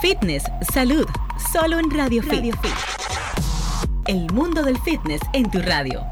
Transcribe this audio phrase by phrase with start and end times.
[0.00, 1.06] Fitness, salud,
[1.52, 2.70] solo en Radio, Radio Fit.
[4.06, 6.06] El mundo del fitness en tu radio.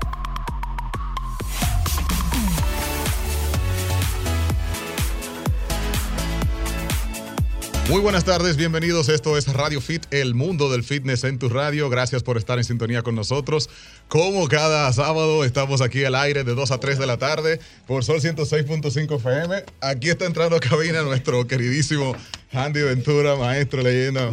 [7.88, 9.08] Muy buenas tardes, bienvenidos.
[9.08, 11.88] Esto es Radio Fit, el mundo del fitness en tu radio.
[11.88, 13.70] Gracias por estar en sintonía con nosotros.
[14.08, 18.02] Como cada sábado, estamos aquí al aire de 2 a 3 de la tarde por
[18.02, 19.64] Sol 106.5 FM.
[19.80, 22.16] Aquí está entrando a cabina nuestro queridísimo
[22.52, 24.30] Andy Ventura, maestro leyenda.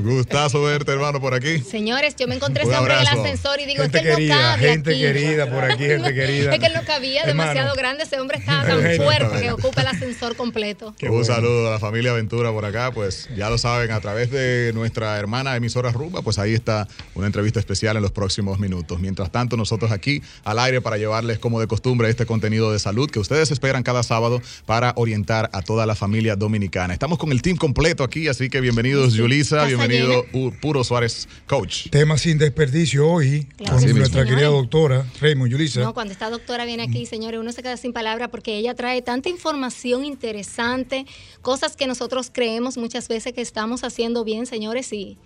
[0.00, 1.58] Gustazo verte, hermano, por aquí.
[1.58, 4.16] Señores, yo me encontré ese hombre en el ascensor y digo, gente es que él
[4.16, 5.00] querida, no cabe Gente aquí.
[5.00, 6.52] querida por aquí, gente querida.
[6.52, 8.04] Es que él no cabía, demasiado grande.
[8.04, 10.94] Ese hombre está tan fuerte que ocupa el ascensor completo.
[11.02, 11.24] Un bueno.
[11.24, 15.18] saludo a la familia Ventura por acá, pues ya lo saben, a través de nuestra
[15.18, 18.98] hermana emisora Rumba, pues ahí está una entrevista especial en los próximos minutos.
[19.00, 23.10] Mientras tanto, nosotros aquí al aire para llevarles como de costumbre este contenido de salud
[23.10, 26.94] que ustedes esperan cada sábado para orientar a toda la familia dominicana.
[26.94, 31.88] Estamos con el team completo aquí, así que bienvenidos, Yulisa, bienvenido U Puro Suárez, coach.
[31.90, 33.72] Tema sin desperdicio hoy claro.
[33.72, 35.80] con sí, nuestra querida doctora Raymond Yulisa.
[35.80, 39.02] No, cuando esta doctora viene aquí, señores, uno se queda sin palabras porque ella trae
[39.02, 41.06] tanta información interesante,
[41.42, 45.18] cosas que nosotros creemos muchas veces que estamos haciendo bien, señores, y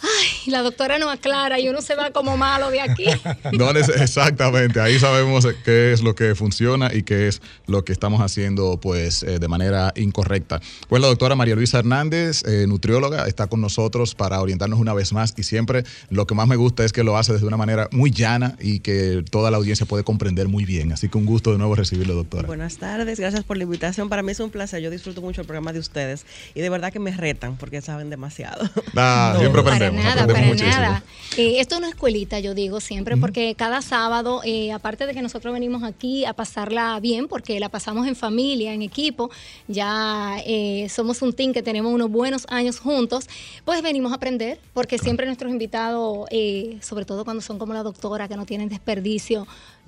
[0.00, 3.06] ay, la doctora no aclara y uno se va como malo de aquí.
[3.52, 8.20] no, exactamente, ahí sabemos qué es lo que funciona y qué es lo que estamos
[8.20, 10.60] haciendo pues eh, de manera incorrecta.
[10.88, 15.12] Pues la doctora María Luisa Hernández, eh, nutrióloga, está con nosotros para orientarnos una vez
[15.12, 17.88] más y siempre lo que más me gusta es que lo hace desde una manera
[17.92, 20.92] muy llana y que toda la audiencia puede comprender muy bien.
[20.92, 22.46] Así que un gusto de nuevo recibirlo, doctora.
[22.46, 24.08] Buenas tardes, gracias por la invitación.
[24.08, 26.92] Para mí es un placer, yo disfruto mucho el programa de ustedes y de verdad
[26.92, 28.68] que me retan porque saben demasiado.
[28.96, 30.14] Ah, no, siempre aprendemos.
[30.14, 30.70] Para nada, para muchísimo.
[30.70, 31.02] nada.
[31.38, 33.20] Eh, esto es una escuelita, yo digo siempre, uh -huh.
[33.22, 37.70] porque cada sábado, eh, aparte de que nosotros venimos aquí a pasarla bien, porque la
[37.70, 39.30] pasamos en familia, en equipo,
[39.66, 43.28] ya eh, somos un team que tenemos unos buenos años juntos,
[43.64, 47.82] pues venimos a aprender, porque siempre nuestros invitados, eh, sobre todo cuando son como la
[47.82, 49.46] doctora, que no tienen desperdicio,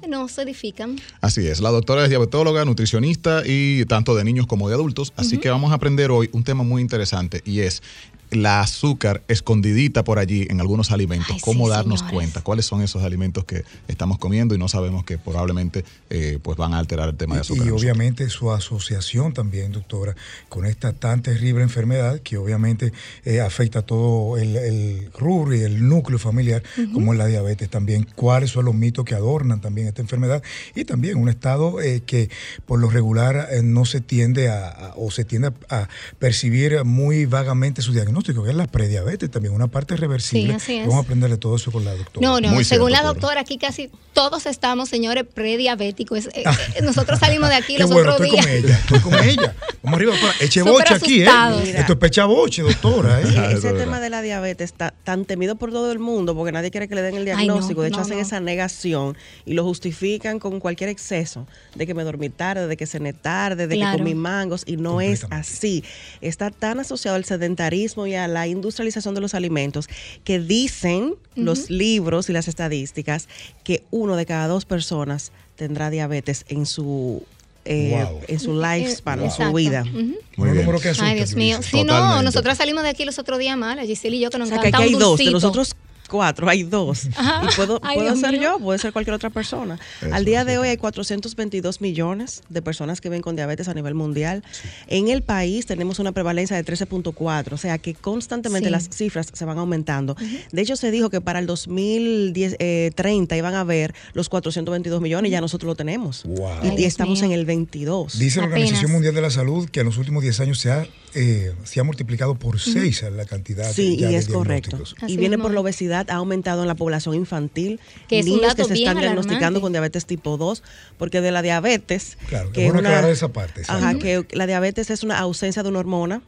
[0.09, 0.99] no se edifican.
[1.21, 5.37] Así es, la doctora es diabetóloga, nutricionista y tanto de niños como de adultos, así
[5.37, 5.43] uh -huh.
[5.43, 7.83] que vamos a aprender hoy un tema muy interesante y es
[8.31, 11.31] la azúcar escondidita por allí en algunos alimentos.
[11.35, 12.15] Ay, ¿Cómo sí, darnos señores.
[12.15, 12.41] cuenta?
[12.41, 16.75] ¿Cuáles son esos alimentos que estamos comiendo y no sabemos que probablemente eh, pues van
[16.75, 17.67] a alterar el tema de azúcar?
[17.67, 20.17] Y, y obviamente su asociación también, doctora,
[20.49, 22.93] con esta tan terrible enfermedad que obviamente
[23.25, 26.93] eh, afecta a todo el, el, rubro y el núcleo familiar, uh -huh.
[26.93, 28.07] como es la diabetes también.
[28.15, 30.43] ¿Cuáles son los mitos que adornan también esta enfermedad?
[30.75, 32.31] Y también un estado eh, que
[32.67, 37.27] por lo regular no se tiende a, a, o se tiende a, a percibir muy
[37.27, 40.59] vagamente su diagnóstico que es la prediabetes también, una parte reversible.
[40.61, 42.27] Sí, Vamos a aprender de todo eso con la doctora.
[42.27, 46.27] No, no, Muy según cierto, la doctora, aquí casi todos estamos, señores, prediabéticos.
[46.27, 46.57] Eh, ah.
[46.83, 48.47] Nosotros salimos de aquí los bueno, otros estoy días.
[48.47, 49.55] Con ella, estoy con ella.
[49.83, 50.35] Vamos arriba, doctora.
[50.41, 51.29] Eche boche aquí, ¿eh?
[51.65, 51.81] Mira.
[51.81, 53.21] Esto es pecha boche, doctora.
[53.21, 53.25] ¿eh?
[53.35, 56.71] Sí, ese tema de la diabetes está tan temido por todo el mundo porque nadie
[56.71, 57.83] quiere que le den el diagnóstico.
[57.83, 58.23] Ay, no, de hecho, no, hacen no.
[58.23, 62.87] esa negación y lo justifican con cualquier exceso de que me dormí tarde, de que
[62.87, 63.93] cené tarde, de claro.
[63.93, 65.83] que comí mangos y no es así.
[66.21, 69.89] Está tan asociado al sedentarismo y a la industrialización de los alimentos
[70.25, 71.45] que dicen uh -huh.
[71.45, 73.29] los libros y las estadísticas
[73.63, 77.23] que uno de cada dos personas tendrá diabetes en su
[77.65, 78.21] eh, wow.
[78.29, 79.83] en su lifespan, en su vida.
[79.83, 80.17] Uh -huh.
[80.37, 80.71] Muy bien.
[80.81, 81.61] Que asusta, Ay, Dios mío.
[81.63, 84.49] Sí, no, nosotras salimos de aquí los otros días mal, Giselle y yo, que nos
[84.49, 85.75] o sea, que aquí hay dos, de nosotros
[86.09, 87.09] cuatro, hay dos.
[87.17, 87.49] Ajá.
[87.51, 88.43] Y puedo, Ay, puedo ser mío.
[88.43, 89.79] yo, puede ser cualquier otra persona.
[90.01, 93.75] Eso, Al día de hoy hay 422 millones de personas que viven con diabetes a
[93.75, 94.43] nivel mundial.
[94.51, 94.69] Sí.
[94.89, 98.73] En el país tenemos una prevalencia de 13.4, o sea que constantemente sí.
[98.73, 100.15] las cifras se van aumentando.
[100.15, 100.49] Uh -huh.
[100.53, 105.29] De hecho, se dijo que para el 2030 eh, iban a haber los 422 millones
[105.29, 106.25] y ya nosotros lo tenemos.
[106.25, 106.65] Wow.
[106.65, 107.27] Y, Ay, estamos mío.
[107.27, 108.19] en el 22.
[108.19, 108.47] Dice la.
[108.47, 111.81] Organización Mundial de la Salud que en los últimos 10 años se ha, eh, se
[111.81, 113.11] ha multiplicado por 6 uh -huh.
[113.11, 114.83] la cantidad sí, de, y es correcto.
[115.01, 118.55] Así y viene por la obesidad, ha aumentado en la población infantil, que es niños
[118.55, 119.29] que se bien están alarmante.
[119.29, 120.63] diagnosticando con diabetes tipo 2,
[120.99, 125.03] porque de la diabetes, claro, que es una, esa parte, ajá, que la diabetes es
[125.03, 126.23] una ausencia de una hormona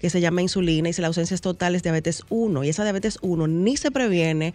[0.00, 2.82] que se llama insulina y si la ausencia es total es diabetes 1 y esa
[2.82, 4.54] diabetes 1 ni se previene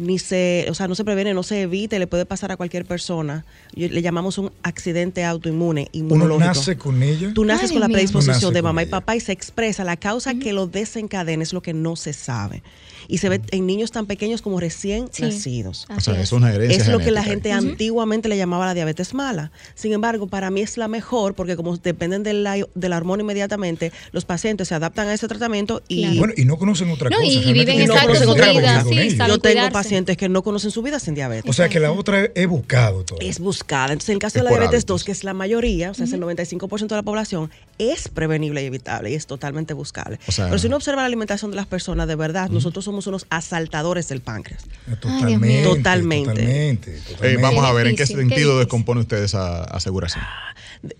[0.00, 2.84] ni se, o sea, no se previene, no se evita, le puede pasar a cualquier
[2.84, 3.44] persona.
[3.74, 6.36] Le llamamos un accidente autoinmune inmunológico.
[6.36, 7.32] ¿Uno nace con ella?
[7.34, 9.84] Tú naces Ay, con la predisposición de mamá y papá y se expresa.
[9.84, 10.42] La causa uh -huh.
[10.42, 12.62] que lo desencadena es lo que no se sabe.
[13.08, 15.22] Y se ve en niños tan pequeños como recién sí.
[15.22, 15.86] nacidos.
[15.96, 17.58] O sea, es una herencia Es lo que la gente uh -huh.
[17.70, 19.50] antiguamente le llamaba la diabetes mala.
[19.74, 23.22] Sin embargo, para mí es la mejor porque como dependen de la, de la hormona
[23.22, 26.02] inmediatamente, los pacientes se adaptan a ese tratamiento y...
[26.02, 26.18] Claro.
[26.18, 27.28] Bueno, y no conocen otra No, cosa.
[27.28, 29.70] y- y viven no exacto conocen su otra vida, sí, Yo tengo cuidarse.
[29.72, 31.48] pacientes que no conocen su vida sin diabetes.
[31.50, 33.18] O sea que la otra es buscado todo.
[33.20, 33.92] es buscada.
[33.92, 34.86] Entonces, en el caso Es de la diabetes hábitos.
[34.86, 37.50] 2, que es la mayoría, o sea, es el 95% de la población,
[37.80, 40.18] es prevenible y evitable y es totalmente buscable.
[40.36, 44.08] Pero si uno observa la alimentación de las personas, de verdad, nosotros somos unos asaltadores
[44.08, 44.64] del páncreas.
[45.00, 45.62] Totalmente.
[45.62, 47.00] totalmente.
[47.40, 50.22] vamos a ver, ¿en qué sentido descompone usted esa aseguración?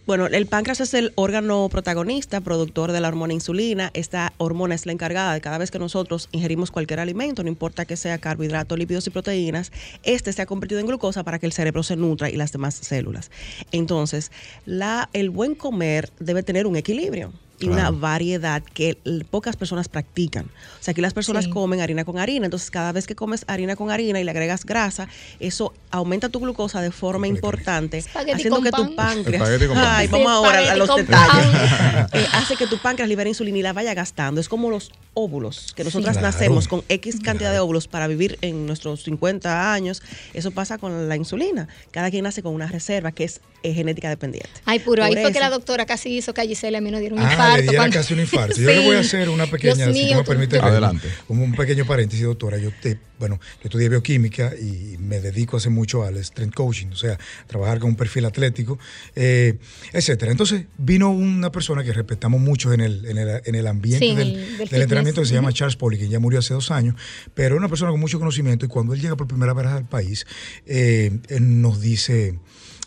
[0.06, 3.91] Bueno, el páncreas es el órgano protagonista, productor de la hormona insulina.
[3.94, 7.87] Esta hormona es la encargada de cada vez que nosotros ingerimos cualquier alimento, no importa
[7.87, 9.73] que sea carbohidrato, lípidos y proteínas,
[10.03, 12.75] este se ha convertido en glucosa para que el cerebro se nutra y las demás
[12.75, 13.31] células.
[13.73, 14.31] Entonces,
[14.67, 18.96] la, el buen comer debe tener un equilibrio y una variedad que
[19.30, 20.46] pocas personas practican.
[20.46, 23.76] O sea, aquí las personas comen harina con harina, entonces cada vez que comes harina
[23.76, 25.08] con harina y le agregas grasa,
[25.38, 30.76] eso aumenta tu glucosa de forma importante, haciendo que tu páncreas, ay, vamos ahora a
[30.76, 31.46] los detalles,
[32.12, 34.40] eh, hace que tu páncreas libere insulina y la vaya gastando.
[34.40, 38.66] Es como los óvulos, que nosotras nacemos con X cantidad de óvulos para vivir en
[38.66, 40.02] nuestros 50 años.
[40.34, 41.68] Eso pasa con la insulina.
[41.90, 44.48] Cada quien nace con una reserva que es, genética dependiente.
[44.64, 46.98] Ay, puro, ahí fue que la doctora casi hizo que a Gisela a mí no
[46.98, 48.56] dieron un ah, le casi un infarto.
[48.61, 51.08] Yo le voy a hacer una pequeña, si me permite, adelante.
[51.29, 52.58] Un, pequeño paréntesis, doctora.
[52.58, 56.97] Yo te, bueno, yo estudié bioquímica y me dedico hace mucho al strength coaching, o
[56.97, 58.79] sea, trabajar con un perfil atlético,
[59.14, 59.58] eh,
[59.93, 60.32] etcétera.
[60.32, 64.61] Entonces vino una persona que respetamos mucho en el, en el, en el ambiente del,
[64.70, 66.94] entrenamiento que se llama Charles Poli, que ya murió hace dos años,
[67.35, 70.26] pero una persona con mucho conocimiento y cuando él llega por primera vez al país,
[70.67, 72.38] eh, él nos dice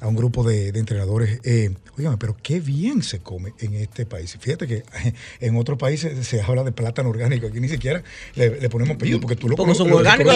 [0.03, 1.71] a un grupo de, entrenadores, eh,
[2.19, 4.35] pero qué bien se come en este país.
[4.37, 4.83] Fíjate que
[5.39, 8.03] en otros países se habla de plátano orgánico, aquí ni siquiera
[8.35, 9.77] le, ponemos apellido, porque tú lo conoces.
[9.77, 10.35] son orgánicos.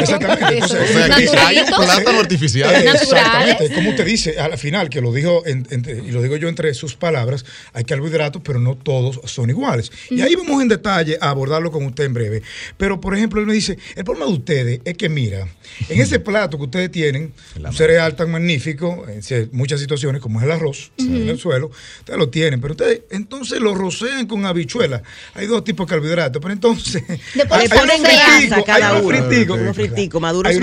[0.00, 0.54] Exactamente.
[0.58, 2.74] Entonces, hay plátano artificial.
[2.74, 3.74] Exactamente.
[3.74, 7.46] Como usted dice, al final, que lo dijo, y lo digo yo entre sus palabras,
[7.72, 9.90] hay carbohidratos, pero no todos son iguales.
[10.10, 12.42] Y ahí vamos en detalle a abordarlo con usted en breve.
[12.76, 15.48] Pero, por ejemplo, él me dice, el problema de ustedes es que, mira,
[15.88, 20.46] en ese plato que ustedes tienen, un cereal tan magnífico, en muchas situaciones, como es
[20.46, 25.02] el arroz en el suelo, ustedes lo tienen, pero ustedes entonces lo rocean con habichuelas.
[25.34, 27.02] Hay dos tipos de carbohidratos, pero entonces.
[27.34, 29.18] Después hay, ponen grasa cada uno.
[29.54, 30.54] Unos friticos, maduros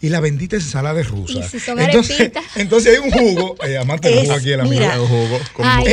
[0.00, 1.40] y la bendita ensalada rusa.
[1.78, 5.40] entonces, entonces hay un jugo, eh, amante del jugo aquí en la mira, jugo,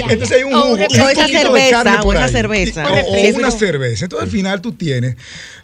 [0.10, 0.74] entonces hay un jugo.
[0.74, 2.88] O esa cerveza, o esa cerveza.
[2.88, 4.06] O, una cerveza.
[4.06, 5.16] Entonces al final tú tienes,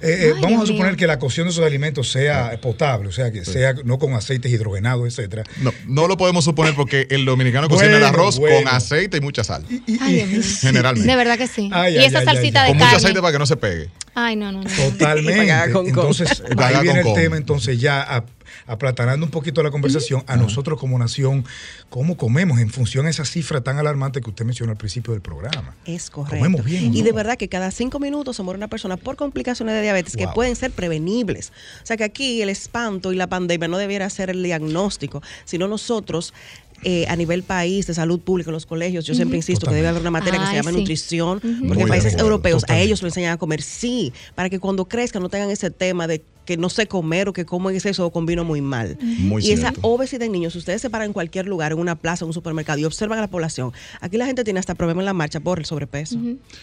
[0.01, 3.31] eh, eh, vamos a suponer que la cocción de esos alimentos sea potable, o sea,
[3.31, 5.43] que sea no con aceites hidrogenados, etcétera.
[5.57, 9.43] No, no lo podemos suponer porque el dominicano cocina el arroz con aceite y mucha
[9.43, 9.65] sal.
[10.61, 11.09] Generalmente.
[11.09, 11.69] De verdad que sí.
[11.91, 13.89] y esa salsita de Con mucho aceite para que no se pegue.
[14.13, 14.69] Ay, no, no, no.
[14.69, 15.51] Totalmente.
[15.85, 18.23] entonces, ahí viene el tema, entonces ya
[18.67, 21.45] aplatanando un poquito la conversación, a nosotros como nación,
[21.89, 25.21] cómo comemos en función a esa cifra tan alarmante que usted mencionó al principio del
[25.21, 25.75] programa.
[25.85, 26.37] Es correcto.
[26.37, 26.93] Comemos bien.
[26.93, 30.15] Y de verdad que cada cinco minutos se muere una persona por complicaciones de diabetes
[30.15, 31.51] que pueden ser prevenibles.
[31.83, 35.67] O sea que aquí el espanto y la pandemia no debiera ser el diagnóstico, sino
[35.67, 36.33] nosotros
[36.83, 39.87] eh, a nivel país de salud pública en los colegios, yo siempre insisto que debe
[39.87, 43.33] haber una materia que se llama nutrición, porque en países europeos a ellos lo enseñan
[43.33, 46.87] a comer, sí, para que cuando crezcan no tengan ese tema de que no sé
[46.87, 48.97] comer o que como en exceso o combino muy mal.
[49.01, 52.27] y esa obesidad en niños, ustedes se paran en cualquier lugar, en una plaza, en
[52.27, 55.13] un supermercado y observan a la población, aquí la gente tiene hasta problemas en la
[55.13, 56.19] marcha por el sobrepeso.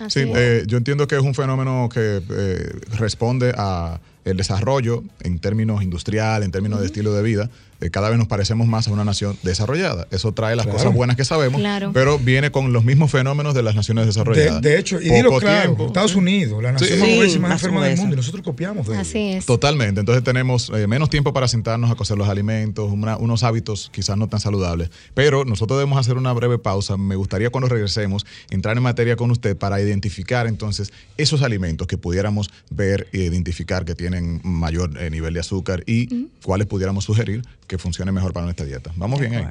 [0.08, 5.38] Sí, eh, yo entiendo que es un fenómeno que eh, responde a el desarrollo en
[5.41, 7.50] términos industrial, en términos de estilo de vida,
[7.82, 10.06] eh, cada vez nos parecemos más a una nación desarrollada.
[10.11, 11.61] Eso trae las cosas buenas que sabemos,
[11.93, 14.62] pero viene con los mismos fenómenos de las naciones desarrolladas.
[14.62, 17.01] De, hecho, y dilo claro, Estados Unidos, la nación
[17.41, 19.46] más, enferma del mundo, y nosotros copiamos de Así es.
[19.46, 20.01] Totalmente.
[20.01, 24.29] Entonces tenemos eh, menos tiempo para sentarnos a cocer los alimentos, unos hábitos quizás no
[24.29, 24.91] tan saludables.
[25.15, 26.96] Pero nosotros debemos hacer una breve pausa.
[26.96, 31.98] Me gustaría cuando regresemos entrar en materia con usted para identificar entonces esos alimentos que
[31.98, 37.43] pudiéramos ver e identificar que tienen mayor eh, nivel de azúcar y cuáles pudiéramos sugerir
[37.72, 38.93] que funcione mejor para nuestra dieta.
[38.96, 39.46] ¿Vamos bien ahí?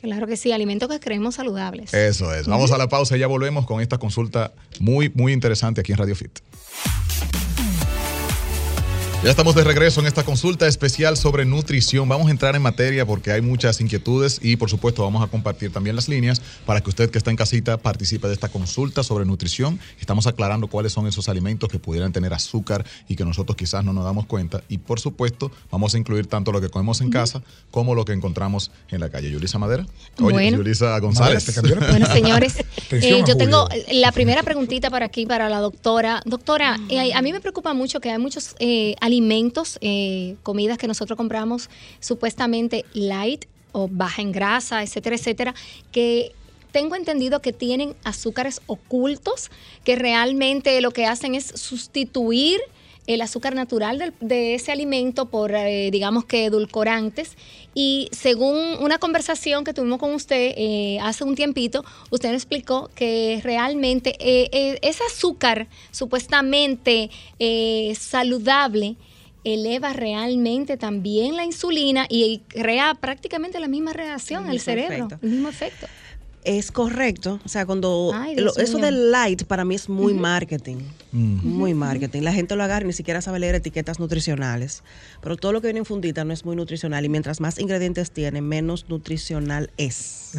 [0.00, 1.94] Claro que sí, alimentos que creemos saludables.
[1.94, 2.48] Eso es.
[2.48, 5.98] Vamos a la pausa y ya volvemos con esta consulta muy, muy interesante aquí en
[5.98, 6.40] Radio Fit.
[9.22, 12.08] Ya estamos de regreso en esta consulta especial sobre nutrición.
[12.08, 15.70] Vamos a entrar en materia porque hay muchas inquietudes y por supuesto vamos a compartir
[15.70, 19.26] también las líneas para que usted que está en casita participe de esta consulta sobre
[19.26, 19.78] nutrición.
[20.00, 23.92] Estamos aclarando cuáles son esos alimentos que pudieran tener azúcar y que nosotros quizás no
[23.92, 24.62] nos damos cuenta.
[24.70, 28.14] Y por supuesto vamos a incluir tanto lo que comemos en casa como lo que
[28.14, 29.30] encontramos en la calle.
[29.30, 29.84] Yulisa Madera.
[30.18, 31.60] Oye, Yulisa González.
[31.62, 36.22] bueno, señores, eh, yo tengo la primera preguntita para aquí, para la doctora.
[36.24, 40.86] Doctora, eh, a mí me preocupa mucho que hay muchos eh, alimentos, eh, comidas que
[40.86, 45.54] nosotros compramos supuestamente light o baja en grasa, etcétera, etcétera,
[45.90, 46.32] que
[46.70, 49.50] tengo entendido que tienen azúcares ocultos
[49.84, 52.60] que realmente lo que hacen es sustituir
[53.14, 57.36] el azúcar natural de ese alimento por, eh, digamos que, edulcorantes.
[57.74, 62.88] Y según una conversación que tuvimos con usted eh, hace un tiempito, usted nos explicó
[62.94, 67.10] que realmente eh, ese azúcar supuestamente
[67.98, 68.96] saludable,
[69.42, 75.48] eleva realmente también la insulina y crea prácticamente la misma reacción al cerebro, el mismo
[75.48, 75.86] efecto.
[76.44, 77.38] Es correcto.
[77.44, 78.12] O sea, cuando
[78.56, 80.78] eso del light para mí es muy marketing.
[81.12, 82.22] Muy marketing.
[82.22, 84.82] La gente lo agarra y ni siquiera sabe leer etiquetas nutricionales.
[85.20, 87.04] Pero todo lo que viene en fundita no es muy nutricional.
[87.04, 90.38] Y mientras más ingredientes tiene, menos nutricional es.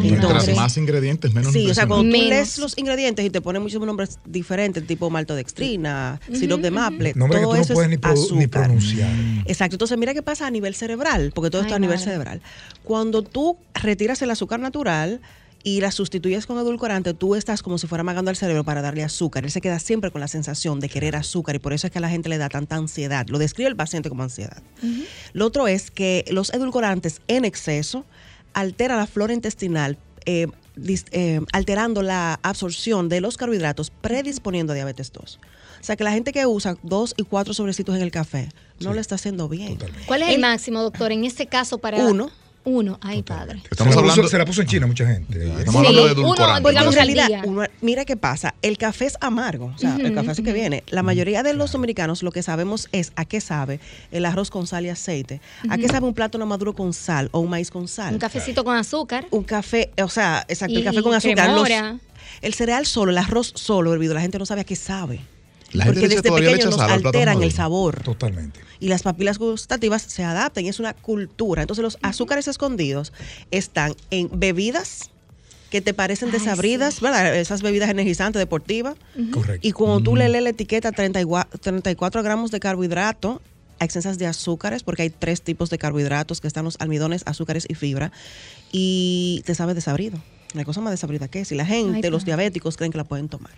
[0.00, 3.62] Mientras más ingredientes, menos Sí, o sea, cuando tú lees los ingredientes y te ponen
[3.62, 7.88] muchos nombres diferentes, tipo maltodextrina, sirope de maple, todo eso es
[8.32, 9.10] ni, pronunciar.
[9.46, 9.74] Exacto.
[9.74, 12.40] Entonces, mira qué pasa a nivel cerebral, porque todo esto a nivel cerebral.
[12.84, 15.20] Cuando tú retiras el azúcar natural,
[15.62, 19.02] y la sustituyes con edulcorante, tú estás como si fuera amagando al cerebro para darle
[19.02, 19.44] azúcar.
[19.44, 21.98] Él se queda siempre con la sensación de querer azúcar y por eso es que
[21.98, 23.26] a la gente le da tanta ansiedad.
[23.28, 24.62] Lo describe el paciente como ansiedad.
[25.32, 28.04] Lo otro es que los edulcorantes en exceso
[28.58, 29.98] alteran la flora intestinal.
[30.26, 30.46] Eh,
[31.10, 35.40] eh, alterando la absorción de los carbohidratos, predisponiendo a diabetes 2.
[35.80, 38.48] O sea que la gente que usa dos y cuatro sobrecitos en el café
[38.80, 39.78] no lo está haciendo bien.
[40.06, 42.30] ¿Cuál es el, máximo, doctor, en este caso para uno?
[42.64, 43.62] Uno, ay padre.
[43.70, 45.46] Estamos se, hablando, se la puso en China mucha gente.
[45.58, 46.68] Estamos hablando de edulcorante.
[46.70, 47.28] en realidad,
[47.80, 48.54] mira qué pasa.
[48.62, 49.72] El café es amargo.
[49.74, 50.84] O sea, el café es que viene.
[50.88, 54.66] La mayoría de los americanos lo que sabemos es a qué sabe el arroz con
[54.66, 55.40] sal y aceite.
[55.68, 58.14] A qué sabe un plátano maduro con sal o un maíz con sal.
[58.14, 59.26] Un cafecito con azúcar.
[59.30, 61.50] Un café, o sea, exacto, el café con azúcar.
[62.42, 65.20] el cereal solo, el arroz solo hervido, la gente no sabe a qué sabe.
[65.72, 68.02] La gente Porque desde pequeño nos alteran el sabor.
[68.02, 68.60] Totalmente.
[68.80, 71.62] Y las papilas gustativas se adaptan y es una cultura.
[71.62, 73.12] Entonces los azúcares escondidos
[73.50, 75.10] están en bebidas
[75.70, 77.36] que te parecen desabridas, ¿verdad?
[77.36, 78.96] Esas bebidas energizantes, deportivas.
[79.32, 79.66] Correcto.
[79.66, 83.42] Y cuando tú le lees la etiqueta 34, gramos de carbohidrato,
[83.78, 87.74] exensas de azúcares, porque hay tres tipos de carbohidratos, que están los almidones, azúcares y
[87.74, 88.12] fibra,
[88.72, 90.18] y te sabe desabrido.
[90.54, 91.52] La cosa más desabrida que es.
[91.52, 93.52] Y la gente, los diabéticos, creen que la pueden tomar.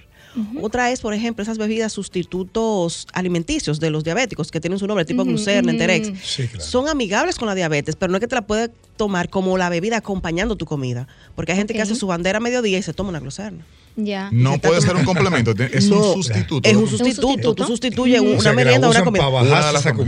[0.61, 5.05] Otra es, por ejemplo, esas bebidas sustitutos alimenticios de los diabéticos que tienen su nombre,
[5.05, 6.13] tipo Glucerna, Enterex.
[6.59, 9.69] Son amigables con la diabetes, pero no es que te la puedes tomar como la
[9.69, 11.09] bebida acompañando tu comida.
[11.35, 13.65] Porque hay gente que hace su bandera a mediodía y se toma una Glucerna.
[13.97, 16.69] No puede ser un complemento, es un sustituto.
[16.69, 19.25] Es un sustituto, tú sustituyes una merienda a una comida.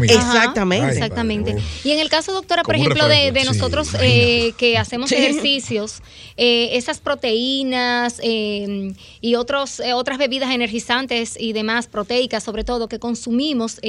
[0.05, 0.93] Exactamente.
[0.93, 1.57] Exactamente.
[1.85, 6.03] Y en el caso, doctora, por ejemplo, de, nosotros eh, que hacemos ejercicios,
[6.37, 12.99] eh, esas proteínas eh, y otros, otras bebidas energizantes y demás, proteicas sobre todo, que
[12.99, 13.81] consumimos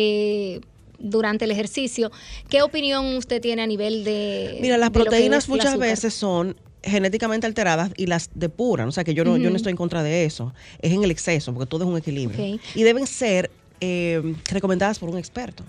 [0.99, 2.11] durante el ejercicio.
[2.49, 4.57] ¿Qué opinión usted tiene a nivel de...
[4.61, 8.87] Mira, las proteínas muchas veces son genéticamente alteradas y las depuran.
[8.87, 10.53] O sea que yo no, yo no estoy en contra de eso.
[10.79, 12.59] Es en el exceso, porque todo es un equilibrio.
[12.75, 13.49] Y deben ser
[13.79, 15.63] eh, recomendadas por un experto.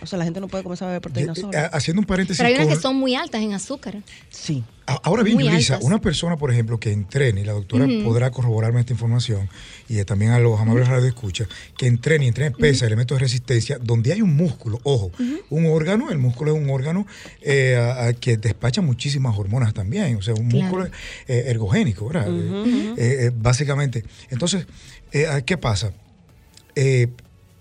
[0.00, 1.66] O sea, la gente no puede comenzar a beber proteínas sola.
[1.66, 2.38] Eh, haciendo un paréntesis.
[2.38, 3.96] Pero hay unas que son muy altas en azúcar.
[4.30, 4.64] Sí.
[4.86, 8.92] Ahora bien, Lisa, una persona, por ejemplo, que entrene, y la doctora podrá corroborarme esta
[8.92, 9.48] información,
[9.88, 11.48] y también a los amables radio escucha,
[11.78, 15.10] que entrene y entrene pesa, elementos de resistencia, donde hay un músculo, ojo,
[15.48, 17.06] un órgano, el músculo es un órgano
[17.40, 22.28] eh, que despacha muchísimas hormonas también, o sea, un músculo eh, ergogénico, ¿verdad?
[23.36, 24.04] básicamente.
[24.28, 24.66] Entonces,
[25.46, 25.94] ¿qué pasa?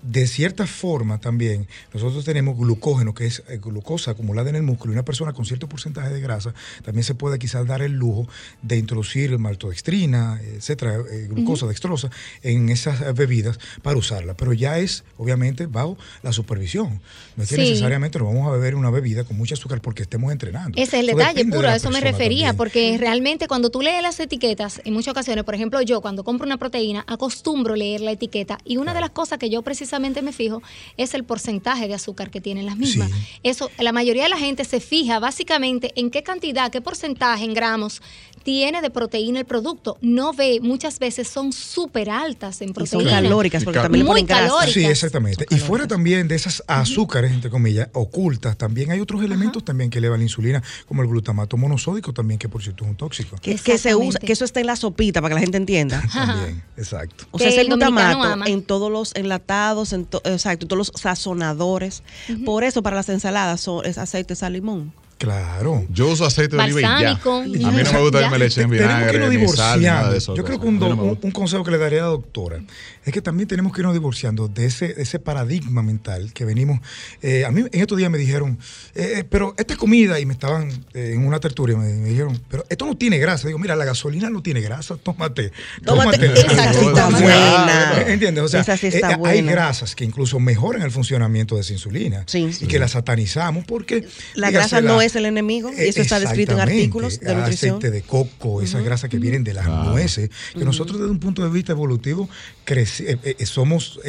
[0.04, 4.94] De cierta forma también nosotros tenemos glucógeno, que es eh, glucosa acumulada en el músculo,
[4.94, 8.28] y una persona con cierto porcentaje de grasa también se puede quizás dar el lujo
[8.62, 12.10] de introducir maltodextrina, etcétera, eh, glucosa dextrosa
[12.42, 14.34] en esas bebidas para usarla.
[14.36, 17.00] Pero ya es, obviamente, bajo la supervisión.
[17.38, 20.32] No es que necesariamente nos vamos a beber una bebida con mucho azúcar porque estemos
[20.32, 20.78] entrenando.
[20.78, 24.20] Ese es el detalle puro, a eso me refería, porque realmente cuando tú lees las
[24.20, 28.58] etiquetas, en muchas ocasiones, por ejemplo, yo cuando compro una proteína, acostumbro leer la etiqueta
[28.66, 30.62] y una de las cosas que yo precisamente me fijo
[30.98, 33.12] es el porcentaje de azúcar que tienen las mismas.
[33.44, 37.54] Eso, la mayoría de la gente se fija básicamente en qué cantidad, qué porcentaje en
[37.54, 38.02] gramos
[38.44, 39.98] tiene de proteína el producto.
[40.02, 43.04] No ve, muchas veces son súper altas en proteína.
[43.04, 44.74] Y son calóricas, porque también Muy calóricas.
[44.74, 45.46] Sí, exactamente.
[45.50, 50.00] Y fuera también de esas azúcares, entre comillas, ocultas, también hay otros elementos también que
[50.00, 53.38] elevan la insulina, como el glutamato monosódico también, que por cierto es un tóxico.
[53.42, 56.04] Que, que se usa, que eso está en la sopita, para que la gente entienda.
[56.14, 57.26] también, exacto.
[57.32, 62.04] O sea, es el glutamato en todos los enlatados, en exacto, en todos los sazonadores.
[62.46, 64.94] Por eso para las ensaladas son, es aceite, sal, limón.
[65.24, 65.86] Claro.
[65.89, 67.12] Yo uso aceite de oliva y ya.
[67.12, 70.36] A mí no me gusta que me le echen vinagre, ni sal, nada de eso.
[70.36, 72.62] Yo creo que un, un, consejo que le daría a la doctora
[73.06, 76.82] es que también tenemos que irnos divorciando de ese, ese paradigma mental que venimos.
[77.22, 78.60] Eh, a mí en estos días me dijeron,
[78.96, 82.86] eh, eh, pero esta comida, y me estaban en una tertulia, me, dijeron, pero esto
[82.86, 83.48] no tiene grasa.
[83.48, 85.53] Digo, mira, la gasolina no tiene grasa, tómate.
[85.86, 88.03] Tómate, tómate esa buena.
[88.08, 88.44] ¿Entiendes?
[88.44, 92.80] O sea, eh, hay grasas que incluso mejoran el funcionamiento de esa insulina y que
[92.80, 94.08] la satanizamos porque...
[94.36, 97.77] La grasa no es el enemigo y eso está descrito en artículos de nutrición.
[97.77, 101.43] Aceite de coco, esas grasas que vienen de las nueces, que nosotros desde un punto
[101.43, 102.29] de vista evolutivo
[102.65, 102.86] eh,
[103.24, 104.00] eh, somos,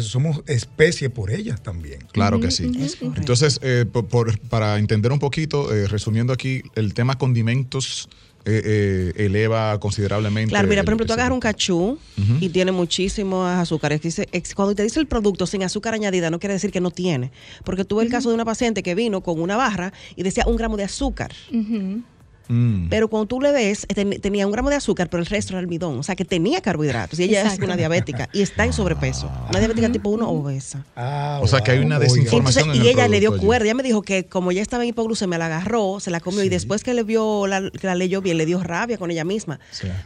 [0.00, 2.00] somos especie por ellas también.
[2.12, 2.70] Claro que sí.
[3.00, 3.60] Entonces,
[4.48, 8.08] para entender un poquito, resumiendo aquí, el tema condimentos
[8.44, 10.50] eh, eh, eleva considerablemente.
[10.50, 11.98] Claro, mira, por ejemplo, tú agarras un cachú
[12.40, 14.00] y tiene muchísimos azúcares.
[14.54, 17.30] Cuando te dice el producto sin azúcar añadida, no quiere decir que no tiene.
[17.64, 20.56] Porque tuve el caso de una paciente que vino con una barra y decía un
[20.56, 21.32] gramo de azúcar.
[22.48, 22.88] Mm.
[22.88, 23.86] Pero cuando tú le ves,
[24.20, 25.98] tenía un gramo de azúcar, pero el resto era almidón.
[25.98, 27.18] O sea, que tenía carbohidratos.
[27.18, 29.30] Y ella es una diabética y está en sobrepeso.
[29.48, 30.84] Una diabética tipo 1 obesa.
[30.96, 32.74] Ah, o sea, que hay una desinformación.
[32.74, 33.64] y ella le dio cuerda.
[33.66, 36.48] Ella me dijo que como ya estaba en hipoglucemia, la agarró, se la comió y
[36.48, 39.60] después que le vio, la, que la leyó bien, le dio rabia con ella misma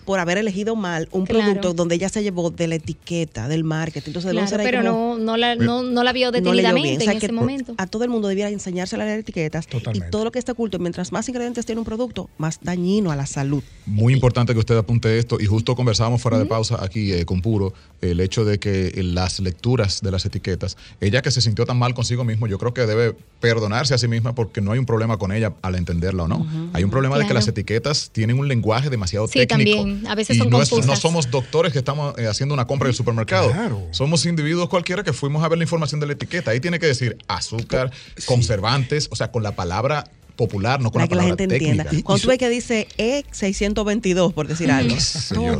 [0.04, 4.10] por haber elegido mal un producto donde ella se llevó de la etiqueta, del marketing.
[4.10, 7.74] Entonces, claro, pero no, no, la, no, no, la vio detenidamente en ese momento.
[7.78, 9.66] A todo el mundo debiera enseñarse a leer etiquetas.
[9.92, 13.16] Y todo lo que está oculto, mientras más ingredientes tiene un producto, más dañino a
[13.16, 13.62] la salud.
[13.86, 17.40] Muy importante que usted apunte esto y justo conversábamos fuera de pausa aquí eh, con
[17.40, 21.78] Puro el hecho de que las lecturas de las etiquetas, ella que se sintió tan
[21.78, 24.86] mal consigo mismo, yo creo que debe perdonarse a sí misma porque no hay un
[24.86, 26.46] problema con ella al entenderla o no.
[26.72, 29.78] Hay un problema de que las etiquetas tienen un lenguaje demasiado sí, técnico.
[29.78, 30.06] también.
[30.06, 32.96] A veces son no, no somos doctores que estamos eh, haciendo una compra en el
[32.96, 33.52] supermercado.
[33.90, 36.50] Somos individuos cualquiera que fuimos a ver la información de la etiqueta.
[36.50, 37.90] Ahí tiene que decir azúcar,
[38.26, 41.86] conservantes, o sea, con la palabra popular, no con la, que la gente entienda.
[42.04, 44.94] Cuando tú ves que dice E622, por decir algo,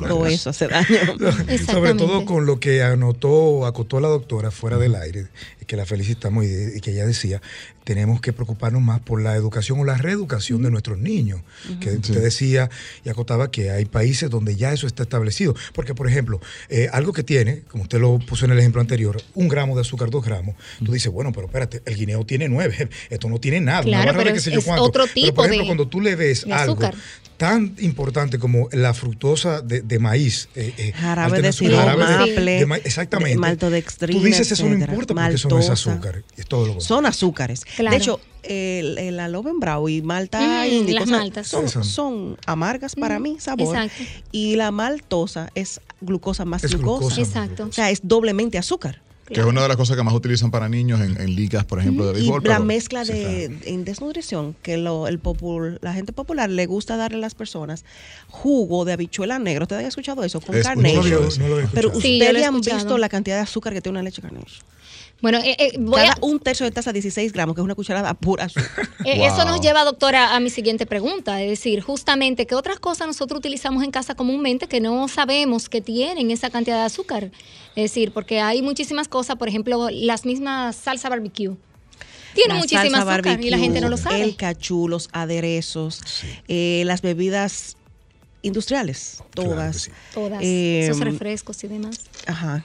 [0.07, 0.87] todo eso hace daño.
[1.67, 5.27] Sobre todo con lo que anotó, acotó la doctora fuera del aire,
[5.67, 7.43] que la felicitamos y, que ella decía,
[7.85, 11.41] tenemos que preocuparnos más por la educación o la reeducación de nuestros niños.
[11.81, 12.71] Que usted decía
[13.05, 15.55] y acotaba que hay países donde ya eso está establecido.
[15.73, 19.21] Porque, por ejemplo, eh, algo que tiene, como usted lo puso en el ejemplo anterior,
[19.35, 22.89] un gramo de azúcar, dos gramos, tú dices, bueno, pero espérate, el guineo tiene nueve,
[23.11, 23.83] esto no tiene nada.
[23.83, 26.79] Claro, pero es, otro tipo por ejemplo, cuando tú le ves algo
[27.37, 33.37] tan importante como la fructosa de, maíz, eh, eh, jarabe de jarabe de, exactamente.
[33.39, 37.07] maltodextrina, Tú dices eso no importa porque eso no es azúcar, es todo lo Son
[37.07, 37.63] azúcares.
[37.79, 41.49] De hecho, el, el alovenbrau y malta mm, las maltas.
[41.49, 43.77] Son, amargas para mí, sabor.
[43.77, 44.03] Exacto.
[44.33, 47.21] Y la maltosa es glucosa más glucosa.
[47.21, 47.67] Exacto.
[47.69, 49.03] O sea, es doblemente azúcar.
[49.27, 52.07] Que es una de las cosas que más utilizan para niños en, ligas, por ejemplo,
[52.07, 52.43] de béisbol.
[52.45, 55.21] Y la mezcla de en desnutrición, que lo, el
[55.81, 57.85] la gente popular le gusta darle a las personas
[58.29, 59.65] jugo de habichuela negro.
[59.65, 60.41] ¿Ustedes han escuchado eso?
[60.41, 60.95] Con carne.
[61.75, 64.63] Pero ustedes han visto la cantidad de azúcar que tiene una leche carneros.
[65.23, 68.13] Bueno, eh, eh, voy a, un tercio de taza 16 gramos, que es una cucharada
[68.15, 68.89] pura azúcar.
[69.05, 71.41] Eh, eso nos lleva, doctora, a mi siguiente pregunta.
[71.41, 75.81] Es decir, justamente, ¿qué otras cosas nosotros utilizamos en casa comúnmente que no sabemos que
[75.81, 77.31] tienen esa cantidad de azúcar?
[77.77, 81.57] Es decir, porque hay muchísimas cosas, por ejemplo, las mismas salsa barbecue.
[82.35, 84.23] Tiene muchísima azúcar y la gente no lo sabe.
[84.23, 86.03] El cachú, los aderezos,
[86.49, 87.77] eh, las bebidas
[88.43, 89.91] industriales, todas.
[90.13, 90.43] Todas.
[90.43, 92.01] esos refrescos y demás.
[92.27, 92.65] Ajá.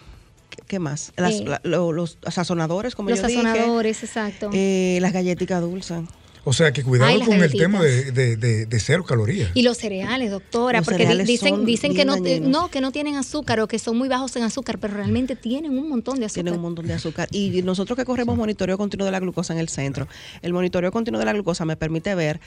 [0.72, 1.12] ¿Qué más?
[1.18, 3.44] Eh, los sazonadores, como los yo dije.
[3.44, 4.52] Los sazonadores, exacto.
[4.54, 6.00] Eh, las galletitas dulces.
[6.46, 9.52] O sea, que cuidado con el tema de, cero calorías.
[9.54, 13.68] Y los cereales, doctora, porque dicen, dicen que no, no, que no tienen azúcar o
[13.68, 16.44] que son muy bajos en azúcar, pero realmente tienen un montón de azúcar.
[16.46, 17.28] Tienen un montón de azúcar.
[17.32, 20.08] Y nosotros que corremos monitoreo continuo de la glucosa en el centro,
[20.42, 22.40] el monitoreo continuo de la glucosa me permite ver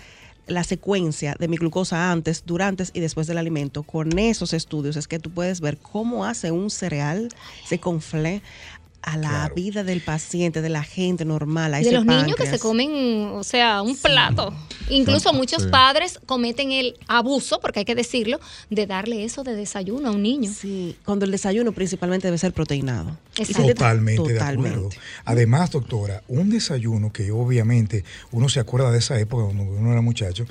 [0.46, 3.82] la secuencia de mi glucosa antes, durante y después del alimento.
[3.82, 7.28] Con esos estudios es que tú puedes ver cómo hace un cereal,
[7.66, 8.42] se confle
[9.04, 11.74] a la vida del paciente, de la gente normal.
[11.74, 12.90] A de los niños que se comen,
[13.32, 14.54] o sea, un plato.
[14.88, 18.40] Incluso muchos padres cometen el abuso, porque hay que decirlo,
[18.70, 20.50] de darle eso de desayuno a un niño.
[20.52, 23.16] Sí, cuando el desayuno principalmente debe ser proteinado.
[23.34, 24.88] Totalmente, Totalmente, de acuerdo.
[25.24, 30.00] Además, doctora, un desayuno que obviamente uno se acuerda de esa época cuando uno era
[30.00, 30.46] muchacho,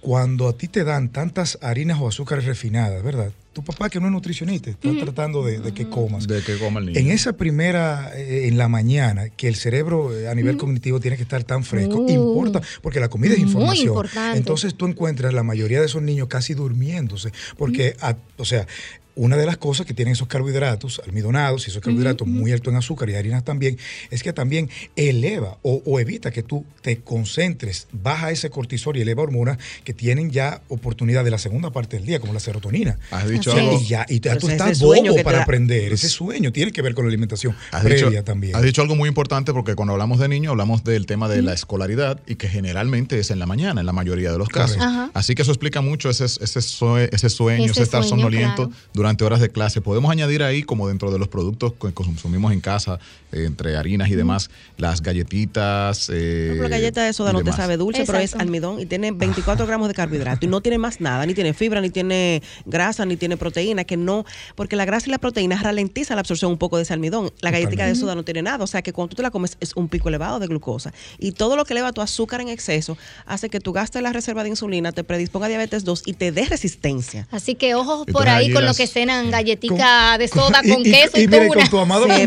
[0.00, 3.32] cuando a ti te dan tantas harinas o azúcares refinadas, ¿verdad?
[3.54, 6.26] Tu papá que no es nutricionista está tratando de, que comas.
[6.26, 6.98] De que coma el niño.
[6.98, 11.16] En esa primera, eh, en la mañana, que el cerebro eh, a nivel cognitivo tiene
[11.16, 12.10] que estar tan fresco, uh.
[12.10, 13.86] importa, porque la comida es información.
[13.86, 14.38] Muy importante.
[14.38, 17.96] Entonces tú encuentras la mayoría de esos niños casi durmiéndose, porque,
[18.36, 18.66] o sea,
[19.16, 22.78] una de las cosas que tienen esos carbohidratos almidonados y esos carbohidratos muy altos en
[22.78, 23.78] azúcar y harinas también,
[24.10, 29.22] es que también eleva o, evita que tú te concentres, baja ese cortisol y eleva
[29.22, 32.98] hormonas que tienen ya oportunidad de la segunda parte del día, como la serotonina.
[33.10, 33.80] Has dicho algo.
[33.80, 35.92] Y, ya, y tú estás bobo para aprender.
[35.92, 38.56] Ese sueño tiene que ver con la alimentación previa también.
[38.56, 41.54] Has dicho algo muy importante porque cuando hablamos de niños hablamos del tema de la
[41.54, 44.78] escolaridad y que generalmente es en la mañana, en la mayoría de los casos.
[45.14, 48.70] Así que eso explica mucho ese, ese, sueño, ese, estar somnoliento
[49.04, 49.82] durante horas de clase.
[49.82, 52.98] Podemos añadir ahí, como dentro de los productos que consumimos en casa,
[53.32, 56.10] eh, entre harinas y demás, las galletitas.
[56.10, 59.66] Eh, la galleta de soda no te sabe dulce, pero es almidón y tiene 24
[59.66, 63.18] gramos de carbohidrato y no tiene más nada, ni tiene fibra, ni tiene grasa, ni
[63.18, 66.78] tiene proteína, que no, porque la grasa y la proteína ralentiza la absorción un poco
[66.78, 67.30] de ese almidón.
[67.42, 69.58] La galletita de soda no tiene nada, o sea que cuando tú te la comes
[69.60, 70.94] es un pico elevado de glucosa.
[71.18, 74.44] Y todo lo que eleva tu azúcar en exceso hace que tu gasto la reserva
[74.44, 77.28] de insulina te predisponga a diabetes 2 y te dé resistencia.
[77.30, 81.22] Así que ojos por ahí con lo que cenan galletica de soda con queso y,
[81.22, 82.22] y, y con tu amado no, no,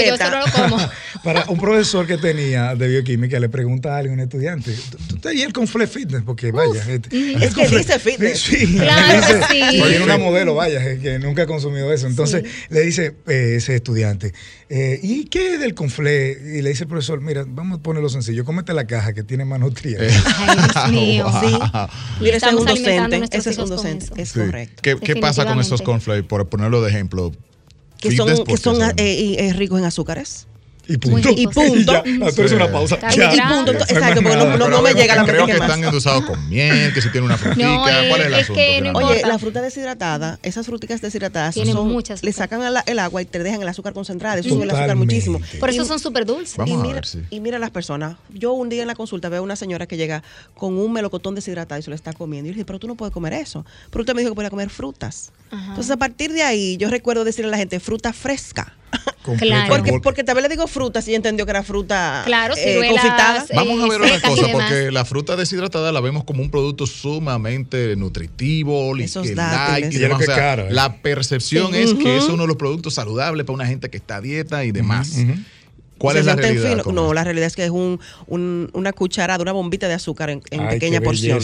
[0.00, 0.78] yo solo lo como.
[1.22, 4.74] Para un profesor que tenía de bioquímica le pregunta a alguien, un estudiante,
[5.08, 6.22] ¿tú, te el confle fitness?
[6.24, 8.40] Porque vaya, es que dice fitness.
[8.40, 9.60] Sí, claro sí.
[9.70, 12.08] Tiene una modelo, vaya, que nunca ha consumido eso.
[12.08, 14.32] Entonces le dice eh, ese estudiante,
[14.68, 16.32] eh, ¿y qué es del confle?
[16.32, 19.44] Y le dice el profesor, mira, vamos a ponerlo sencillo, cómete la caja que tiene
[19.44, 20.12] más nutrientes.
[20.36, 21.32] Ay, Dios mío.
[21.40, 21.58] Sí.
[22.20, 24.61] Mira, ese es un docente, ese es un docente, es correcto.
[24.82, 26.22] ¿Qué, ¿Qué pasa con esos confle?
[26.22, 27.32] Por ponerlo de ejemplo,
[27.98, 30.48] que son, que son eh, eh, ricos en azúcares.
[30.88, 31.30] Y punto.
[31.36, 32.02] Y punto.
[32.04, 32.98] Y, tú eres una pausa.
[33.12, 33.72] Y, punto.
[33.72, 37.00] Exacto, porque no, no, no me llega la Creo que están endulzados con miel, que
[37.00, 37.66] si tiene una frutita.
[37.66, 38.98] No, ¿Cuál es el es asunto?
[38.98, 43.24] Oye, la fruta deshidratada, esas fruticas deshidratadas Tienen son, muchas le sacan el agua y
[43.24, 44.38] te dejan el azúcar concentrado.
[44.38, 45.40] Eso sube el azúcar muchísimo.
[45.60, 46.56] Por eso son súper dulces.
[46.56, 47.22] Vamos y, a mira, ver, sí.
[47.30, 48.16] y mira las personas.
[48.30, 50.22] Yo un día en la consulta veo una señora que llega
[50.54, 52.48] con un melocotón deshidratado y se lo está comiendo.
[52.48, 53.64] Y yo le dije, pero tú no puedes comer eso.
[53.90, 55.32] Pero usted me dijo que podía comer frutas.
[55.50, 55.68] Ajá.
[55.68, 58.74] Entonces, a partir de ahí, yo recuerdo decirle a la gente, fruta fresca.
[59.38, 59.68] Claro.
[59.74, 63.44] Porque, porque tal vez le digo fruta si entendió que era fruta claro, eh, confitada.
[63.48, 66.86] Eh, Vamos a ver una cosa, porque la fruta deshidratada la vemos como un producto
[66.86, 69.80] sumamente nutritivo, Esos y Y demás.
[69.82, 70.72] lo que O sea, caro, ¿eh?
[70.72, 71.78] La percepción Sí.
[71.78, 74.64] es que es uno de los productos saludables para una gente que está a dieta
[74.64, 75.16] y demás.
[76.02, 76.84] ¿Cuál Se es la realidad?
[76.86, 80.42] No, la realidad es que es un, un- una cucharada, una bombita de azúcar en,
[80.50, 81.38] en Ay, pequeña porción.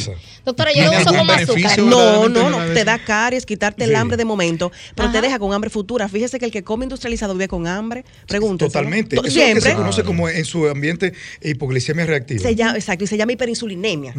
[0.45, 1.79] Doctora, yo lo ¿Tiene uso como azúcar.
[1.79, 5.53] No, no, no, te da caries, quitarte el hambre de momento, pero te deja con
[5.53, 6.09] hambre futura.
[6.09, 8.05] Fíjese que el que come industrializado vive con hambre.
[8.27, 8.67] Pregunta.
[8.67, 9.15] Totalmente.
[9.17, 9.71] Eso es lo que Siempre.
[9.71, 12.43] se conoce como en su ambiente hipoglicemia reactiva.
[12.43, 14.15] Se llama, exacto, y se llama hiperinsulinemia.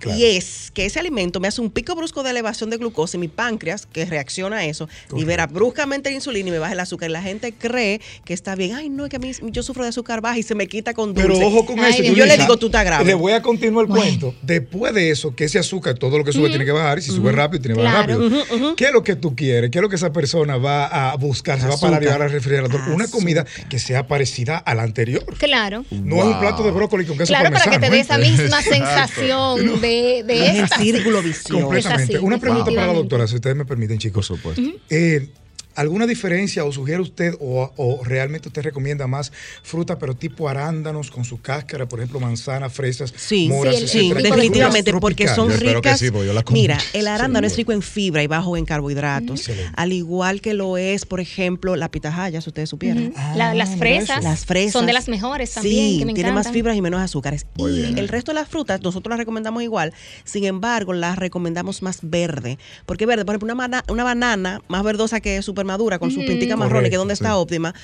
[0.00, 0.16] Claro.
[0.18, 3.20] Y es que ese alimento me hace un pico brusco de elevación de glucosa y
[3.20, 7.10] mi páncreas, que reacciona a eso, libera bruscamente la insulina y me baja el azúcar.
[7.10, 8.74] Y la gente cree que está bien.
[8.76, 10.94] Ay, no, es que a mí yo sufro de azúcar baja y se me quita
[10.94, 11.28] con dulce.
[11.28, 12.02] Pero ojo con Ay, eso.
[12.02, 13.04] Y yo le digo, tú estás grave.
[13.04, 14.34] Le voy a continuar el cuento.
[14.42, 16.98] Después de eso, que ese azúcar, todo lo que sube tiene que bajar.
[16.98, 18.74] Y si sube rápido, tiene que bajar rápido.
[18.76, 19.70] ¿Qué es lo que tú quieres?
[19.70, 21.60] ¿Qué es lo que esa persona va a buscar?
[21.60, 22.80] Se va a parar y va al refrigerador.
[22.92, 25.24] Una comida que sea parecida a la anterior.
[25.38, 25.84] Claro.
[25.90, 28.00] No es un plato de brócoli con queso Claro, para que te dé ¿eh?
[28.00, 30.78] esa misma sensación de, de esta.
[30.78, 31.60] círculo vicioso.
[31.60, 32.18] Completamente.
[32.18, 34.18] Una pregunta para la doctora, si ustedes me permiten, chicos.
[34.28, 34.62] Por supuesto.
[34.90, 35.28] Eh,
[35.74, 39.30] ¿Alguna diferencia o sugiere usted o, o realmente usted recomienda más
[39.62, 44.12] fruta, pero tipo arándanos con su cáscara, por ejemplo, manzanas, fresas, Sí, moras, sí, Sí,
[44.12, 46.00] definitivamente, porque son Yo espero que ricas.
[46.00, 49.92] sí, porque yo Mira, el arándano es rico en fibra y bajo en carbohidratos, al
[49.92, 53.12] igual que lo es, por ejemplo, la pitahaya, si ustedes supieran.
[53.36, 54.22] La- Ah, las fresas.
[54.24, 54.72] Las fresas.
[54.72, 57.46] son de las mejores también, Sí, que me tiene más fibras y menos azúcares.
[57.56, 57.98] Muy y bien.
[57.98, 59.92] el resto de las frutas, nosotros las recomendamos igual.
[60.24, 62.58] Sin embargo, las recomendamos más verde.
[62.84, 66.56] Porque verde, por ejemplo, una, una banana más verdosa que súper madura, con sus pinticas
[66.56, 67.74] marrones, que donde está óptima.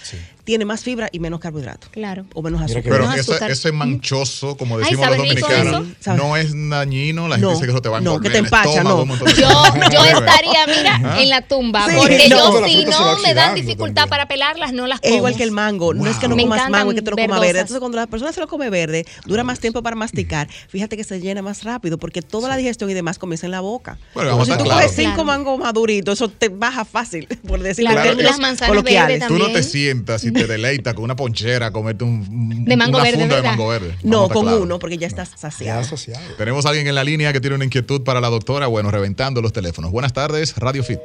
[0.44, 1.88] Tiene más fibra y menos carbohidratos.
[1.90, 2.26] Claro.
[2.34, 2.82] O menos azúcar.
[2.84, 3.50] Pero Menos ese, azúcar.
[3.50, 5.86] ese manchoso, como Ay, decimos los ¿sabe rico dominicanos,
[6.18, 7.28] no es dañino.
[7.28, 9.04] La gente No, dice que eso te va a no, engordar que te empacha, estómago,
[9.06, 9.16] no.
[9.26, 11.22] Yo, yo estaría, mira, Ah.
[11.22, 14.10] en la tumba, Sí, porque no, yo si no me dan dificultad también.
[14.10, 15.16] para pelarlas, no las Es como.
[15.16, 17.16] igual que el mango, no es que no Me comas mango, es que te lo
[17.16, 17.60] comas verde.
[17.60, 20.48] Entonces, cuando la persona se lo come verde, dura más tiempo para masticar.
[20.68, 23.60] Fíjate que se llena más rápido, porque toda la digestión y demás comienza en la
[23.60, 23.98] boca.
[24.14, 25.24] Bueno, vamos si a tú estar coges cinco Claro.
[25.24, 29.46] mangos maduritos, eso te baja fácil, por decirlo Claro, Claro, las manzanas verdes Tú no
[29.50, 33.36] te sientas y te deleitas con una ponchera comerte un, De mango una verde, funda
[33.36, 33.94] de mango verde.
[34.02, 35.80] No, con uno, porque ya estás Ya saciado.
[35.80, 36.20] asociado.
[36.36, 38.66] Tenemos a alguien en la línea que tiene una inquietud para la doctora.
[38.66, 39.90] Bueno, reventando los teléfonos.
[39.90, 41.00] Buenas tardes, Radio Fit.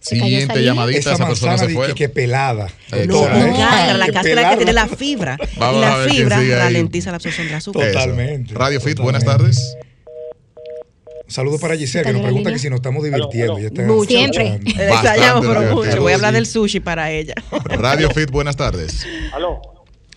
[0.00, 1.88] Siguiente llamadita, Esa esa persona se fue.
[1.88, 2.68] que, que pelada.
[3.06, 3.52] No, ¿eh?
[3.58, 5.36] cáscara, la Que cáscara que tiene la fibra.
[5.58, 6.50] Vamos y la fibra ahí.
[6.50, 7.82] ralentiza la absorción del azúcar.
[7.88, 7.92] Eso.
[7.98, 9.56] Totalmente, Radio Fit, buenas totalmente.
[9.58, 9.76] tardes.
[11.30, 12.52] Un saludo para Giselle, que ¿Está nos pregunta línea?
[12.54, 13.54] que si nos estamos divirtiendo.
[13.86, 14.10] Mucho.
[14.10, 14.58] Siempre.
[14.66, 16.00] pero mucho.
[16.02, 17.34] Voy a hablar del sushi para ella.
[17.66, 19.06] Radio Fit, buenas tardes.
[19.32, 19.62] Aló.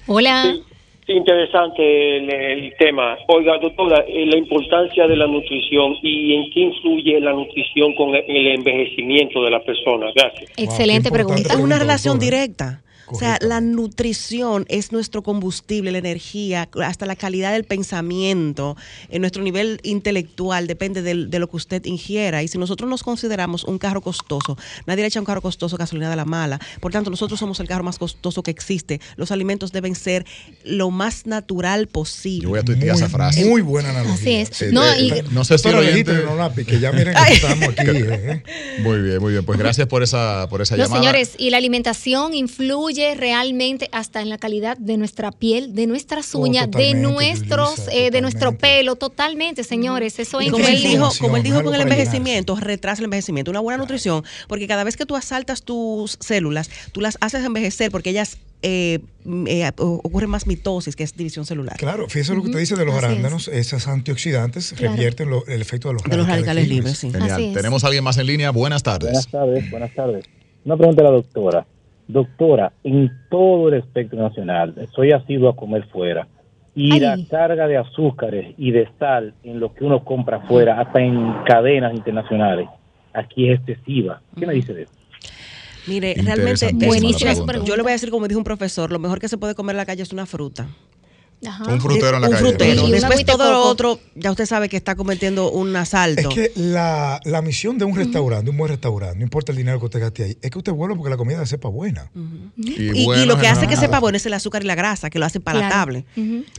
[0.08, 0.56] Hola.
[0.56, 0.64] Sí,
[1.06, 3.16] sí, interesante el, el tema.
[3.28, 8.16] Oiga, doctora, eh, la importancia de la nutrición y en qué influye la nutrición con
[8.16, 10.08] el, envejecimiento de la persona.
[10.16, 10.50] Gracias.
[10.58, 11.54] Excelente Wow, pregunta.
[11.54, 12.42] Es una relación doctora.
[12.42, 12.82] directa.
[13.14, 18.76] O sea, la nutrición es nuestro combustible, la energía, hasta la calidad del pensamiento,
[19.10, 22.44] en nuestro nivel intelectual depende de, lo que usted ingiera.
[22.44, 26.10] Y si nosotros nos consideramos un carro costoso, nadie le echa un carro costoso gasolina
[26.10, 26.60] de la mala.
[26.80, 29.00] Por tanto, nosotros somos el carro más costoso que existe.
[29.16, 30.26] Los alimentos deben ser
[30.64, 32.44] lo más natural posible.
[32.44, 33.46] Yo voy a tuitear esa frase.
[33.46, 34.42] Muy buena analogía.
[34.44, 34.74] Así es.
[34.74, 34.84] no,
[35.32, 37.88] no sé si lo que ya miren que estamos aquí.
[37.88, 38.44] ¿eh?
[38.80, 39.46] Muy bien, muy bien.
[39.46, 41.00] Pues gracias por esa, por esa llamada.
[41.00, 46.34] Señores, y la alimentación influye realmente hasta en la calidad de nuestra piel, de nuestras
[46.34, 50.20] oh, uñas, de nuestros, eh, de nuestro pelo, totalmente, señores.
[50.20, 50.88] Eso es como increíble.
[50.88, 53.52] Él dijo, como él dijo con el envejecimiento, retrasa el envejecimiento.
[53.52, 57.92] Una buena nutrición, porque cada vez que tú asaltas tus células, tú las haces envejecer
[57.92, 59.00] porque ellas eh,
[59.48, 61.76] eh, ocurre más mitosis, que es división celular.
[61.78, 65.96] Claro, fíjese lo que usted dice de los arándanos, esas antioxidantes revierten el efecto de
[65.96, 67.06] los, de radicales, libres.
[67.54, 68.52] Tenemos a alguien más en línea.
[68.52, 69.12] Buenas tardes.
[69.12, 70.26] Buenas tardes, buenas tardes.
[70.64, 71.68] Una pregunta a la doctora.
[72.08, 76.28] Doctora, en todo el espectro nacional, soy asiduo a comer fuera.
[76.76, 81.02] Y la carga de azúcares y de sal en lo que uno compra fuera, hasta
[81.02, 82.68] en cadenas internacionales,
[83.14, 84.22] aquí es excesiva.
[84.36, 84.94] ¿Qué me dice de eso?
[85.86, 87.34] Mire, realmente buenísima.
[87.64, 89.76] Yo le voy a decir, como dijo un profesor, lo mejor que se puede comer
[89.76, 90.68] en la calle es una fruta.
[91.68, 92.50] Un frutero en la un calle.
[92.50, 92.88] Frutero.
[92.88, 96.30] Después todo lo otro, ya usted sabe que está cometiendo un asalto.
[96.30, 99.80] Es que la, la misión de un restaurante, un buen restaurante, no importa el dinero
[99.80, 102.10] que usted gaste ahí, es que usted vuelva porque la comida sepa buena.
[102.58, 105.26] y, lo que hace que sepa bueno es el azúcar y la grasa, que lo
[105.26, 106.06] hace palatable.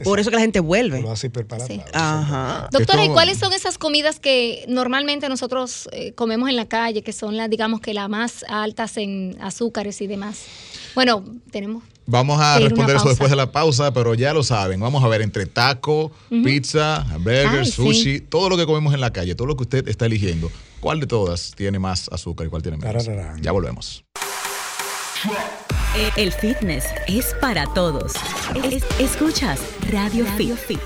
[0.03, 1.01] Por eso que la gente vuelve.
[1.01, 1.83] Lo hace hiperpalatable.
[1.93, 2.69] Ajá.
[2.71, 7.13] Doctora, ¿y cuáles son esas comidas que normalmente nosotros eh, comemos en la calle, que
[7.13, 10.43] son las, digamos que las más altas en azúcares y demás?
[10.95, 14.79] Bueno, tenemos Vamos a responder eso después de la pausa, pero ya lo saben.
[14.79, 19.35] Vamos a ver entre taco, pizza, hamburger, sushi, todo lo que comemos en la calle,
[19.35, 20.51] todo lo que usted está eligiendo.
[20.79, 23.09] ¿Cuál de todas tiene más azúcar y cuál tiene menos?
[23.41, 24.03] Ya volvemos.
[26.17, 28.13] El fitness es para todos.
[28.99, 29.59] escuchas
[29.91, 30.79] Radio, Radio Fit.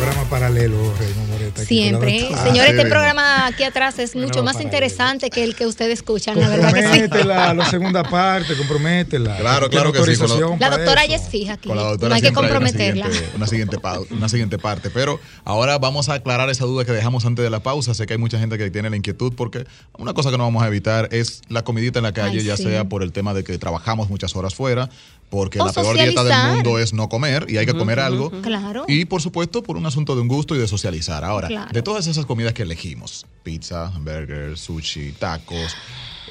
[0.00, 1.64] Programa paralelo, Reina Moreta.
[1.64, 2.20] Siempre.
[2.42, 6.48] Señores, este programa aquí atrás es mucho más interesante que el que ustedes escuchan, la
[6.48, 7.24] verdad que sí.
[7.26, 9.36] la segunda parte, comprométela.
[9.36, 10.22] Claro, claro que sí.
[10.58, 11.68] la doctora ya es fija aquí.
[11.68, 13.08] no hay que comprometerla.
[13.36, 13.76] Una siguiente,
[14.10, 14.88] una, siguiente, parte.
[14.90, 17.92] Pero ahora vamos a aclarar esa duda que dejamos antes de la pausa.
[17.92, 19.66] Sé que hay mucha gente que tiene la inquietud porque
[19.98, 22.84] una cosa que no vamos a evitar es la comidita en la calle, ya sea
[22.84, 24.88] por el tema de que trabajamos muchas horas fuera,
[25.30, 28.30] porque la peor dieta del mundo es no comer y hay que comer algo.
[28.42, 28.84] Claro.
[28.88, 31.24] Y por supuesto, por un asunto de un gusto y de socializar.
[31.24, 35.76] Ahora, de todas esas comidas que elegimos, pizza, hamburger, sushi, tacos,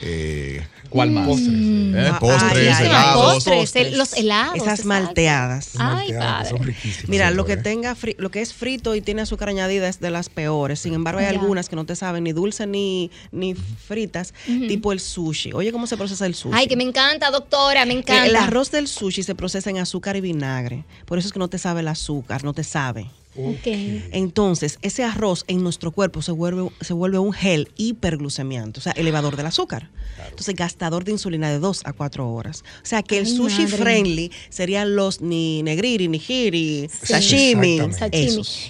[0.02, 1.28] eh, ¿Cuál más?
[1.28, 1.54] Postres.
[1.54, 2.13] ¿Eh?
[2.19, 3.43] Postres, helados.
[3.43, 4.56] Postres, los helados.
[4.56, 5.72] Esas malteadas.
[5.78, 6.50] Ay, padre.
[6.50, 7.10] Son riquísimas.
[7.10, 10.30] Mira, lo que tenga lo que es frito y tiene azúcar añadida es de las
[10.30, 10.80] peores.
[10.80, 15.00] Sin embargo, hay algunas que no te saben ni dulces ni, ni fritas, tipo el
[15.00, 15.54] sushi.
[15.54, 16.56] Oye, ¿cómo se procesa el sushi?
[16.58, 18.26] Ay, que me encanta, doctora, me encanta.
[18.26, 20.86] El arroz del sushi se procesa en azúcar y vinagre.
[21.06, 23.10] Por eso es que no te sabe el azúcar, no te sabe.
[23.36, 28.92] Entonces, ese arroz en nuestro cuerpo se vuelve, se vuelve un gel hiperglucemiante, o sea,
[28.94, 29.89] elevador del azúcar.
[30.28, 32.63] Entonces, gastador de insulina de 2 a 4 horas.
[32.84, 37.80] O sea, que el sushi friendly serían los ni negriri, ni hiri, sashimi.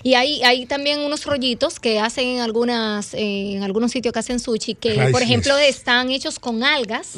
[0.04, 4.40] Y hay, hay también unos rollitos que hacen en algunas en algunos sitios que hacen
[4.40, 7.14] sushi que, por ejemplo, están hechos con algas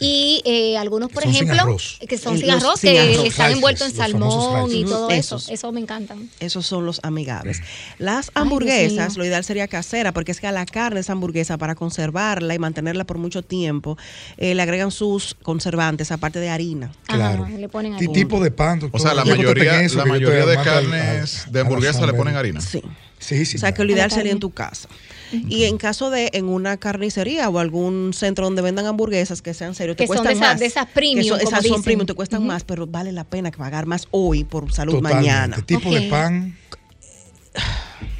[0.00, 1.76] y eh, algunos, por ejemplo,
[2.08, 5.38] que son sin arroz, que están envueltos en salmón y todo eso.
[5.48, 6.30] Eso me encantan.
[6.40, 7.62] Esos son los amigables.
[7.98, 11.74] Las hamburguesas, lo ideal sería casera, porque es que a la carne esa hamburguesa, para
[11.74, 13.98] conservarla y mantenerla por mucho tiempo,
[14.36, 16.92] eh, le agregan sus conservantes, aparte de harina.
[17.06, 17.46] Claro.
[17.46, 18.12] le ponen harina.
[18.12, 18.80] ¿Qué tipo de pan?
[18.92, 22.60] O sea, la mayoría, la mayoría de carnes de hamburguesa le ponen harina.
[22.60, 22.82] Sí.
[23.18, 23.56] Sí, sí.
[23.56, 24.88] O sea, que lo ideal sería en tu casa.
[25.32, 29.74] Y en caso de en una carnicería o algún centro donde vendan hamburguesas que sean
[29.74, 30.58] serios, te cuestan más.
[30.58, 34.08] de esas premium, esas son premium, te cuestan más, pero vale la pena pagar más
[34.10, 35.56] hoy por salud mañana.
[35.56, 36.56] ¿Qué tipo de pan?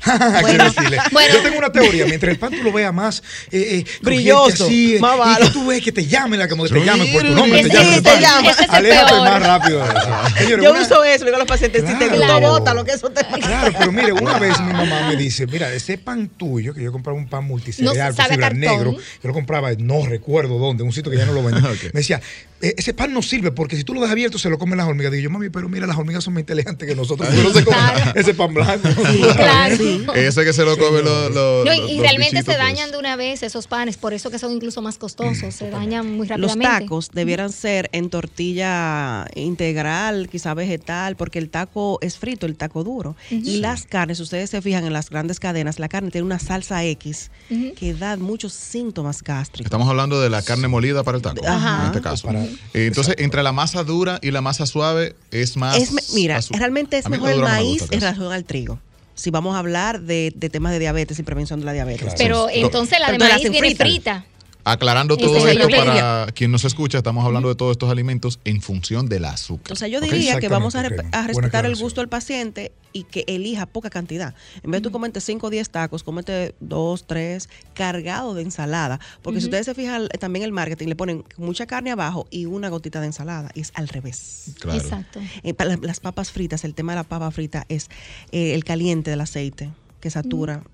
[0.43, 4.67] bueno, Yo tengo una teoría, mientras el pan tú lo veas más eh, eh, brilloso,
[4.67, 7.23] así, más y que tú ves que te llamen, la como que te llamen por
[7.23, 8.03] tu nombre, te llamen.
[8.03, 8.51] Te llama.
[8.69, 10.63] Aléjate más rápido de eso.
[10.63, 13.25] Yo uso eso, digo a los pacientes, si te gusta, bota lo que eso te
[13.25, 13.39] pasa.
[13.39, 16.93] Claro, pero mire, una vez mi mamá me dice, mira, ese pan tuyo, que yo
[16.93, 21.11] compraba un pan multicereal, no fibra negro, yo lo compraba, no recuerdo dónde, un sitio
[21.11, 21.57] que ya no lo vendía.
[21.93, 22.21] Me decía,
[22.61, 24.87] e, ese pan no sirve porque si tú lo dejas abierto se lo comen las
[24.87, 25.13] hormigas.
[25.13, 27.29] Digo yo, mami, pero mira, las hormigas son más inteligentes que nosotros.
[27.33, 27.81] no se comen
[28.15, 28.89] ese pan blanco.
[29.35, 29.77] claro.
[30.15, 31.31] Ese que se lo come los.
[31.35, 34.83] no, y, realmente se dañan de una vez esos panes, por eso que son incluso
[34.83, 36.65] más costosos, se dañan muy rápidamente.
[36.65, 42.57] Los tacos debieran ser en tortilla integral, quizá vegetal, porque el taco es frito, el
[42.57, 43.17] taco duro.
[43.31, 46.85] Y las carnes, ustedes se fijan en las grandes cadenas, la carne tiene una salsa
[46.85, 47.31] X
[47.77, 49.67] que da muchos síntomas gástricos.
[49.67, 52.29] Estamos hablando de la carne molida para el taco, en este caso.
[52.73, 55.77] Entonces, entre la masa dura y la masa suave es más.
[56.15, 58.79] mira, realmente es mejor el maíz en relación al trigo
[59.17, 62.15] si vamos a hablar de, temas de diabetes y prevención de la diabetes.
[62.17, 64.25] Pero entonces la de maíz viene frita.
[64.69, 69.09] Aclarando todo esto para quien nos escucha, estamos hablando de todos estos alimentos en función
[69.09, 69.73] del azúcar.
[69.73, 73.67] O sea, yo diría que vamos a, respetar el gusto del paciente y que elija
[73.67, 74.35] poca cantidad.
[74.65, 78.99] En vez de tú comerte 5 o 10 tacos, comete 2, 3, cargado de ensalada.
[79.23, 82.47] Porque si ustedes se fijan eh, también el marketing, le ponen mucha carne abajo y
[82.47, 83.51] una gotita de ensalada.
[83.55, 84.51] Y es al revés.
[84.59, 84.81] Claro.
[84.81, 85.21] Exacto.
[85.45, 87.89] Eh, las papas fritas, el tema de la papa frita es
[88.33, 90.65] eh, el caliente del aceite que satura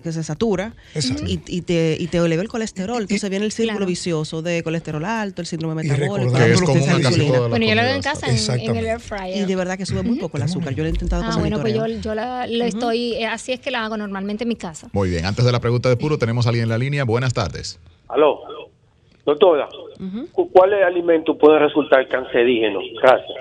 [0.00, 0.72] que se satura
[1.26, 3.02] y, y, te, y te eleva el colesterol.
[3.02, 6.32] Entonces viene el círculo vicioso de colesterol alto, el síndrome metabólico.
[6.32, 6.80] Que es común
[7.48, 9.38] bueno, yo lo hago en casa en, el air fryer.
[9.38, 10.74] Y de verdad que sube muy poco el azúcar.
[10.74, 13.70] Yo lo he intentado Ah, bueno, pues yo, yo la, estoy, eh, así es que
[13.70, 14.88] la hago normalmente en mi casa.
[14.92, 17.04] Muy bien, antes de la pregunta de puro, tenemos a alguien en la línea.
[17.04, 17.78] Buenas tardes.
[18.08, 18.40] Aló.
[19.24, 19.68] Doctora,
[20.52, 22.82] ¿cuáles alimentos pueden resultar cancerígenos?
[23.00, 23.38] Gracias.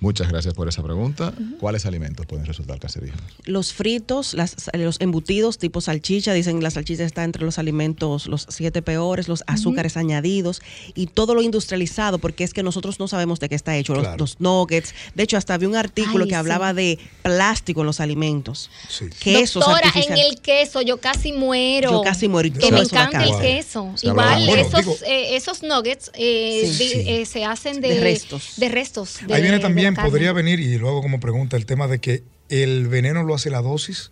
[0.00, 1.32] Muchas gracias por esa pregunta.
[1.58, 3.24] ¿Cuáles alimentos pueden resultar cancerígenos?
[3.44, 4.36] Los fritos,
[4.74, 9.26] los embutidos tipo salchicha, dicen que la salchicha está entre los alimentos, los siete peores,
[9.26, 10.60] los azúcares añadidos
[10.94, 14.40] y todo lo industrializado, porque es que nosotros no sabemos de qué está hecho, los,
[14.40, 14.94] nuggets.
[15.14, 18.70] De hecho, hasta vi un artículo que hablaba de plástico en los alimentos.
[18.88, 19.06] Sí.
[19.54, 21.90] Doctora, en el queso yo casi muero.
[21.90, 22.52] Yo casi muero.
[22.52, 23.94] que me encanta el queso.
[24.02, 26.70] Igual esos, eh, esos nuggets eh,
[27.06, 28.54] eh, se hacen de, restos.
[28.56, 32.22] De restos Ahí viene también podría venir, y luego como pregunta, el tema de que
[32.48, 34.10] el veneno lo hace la dosis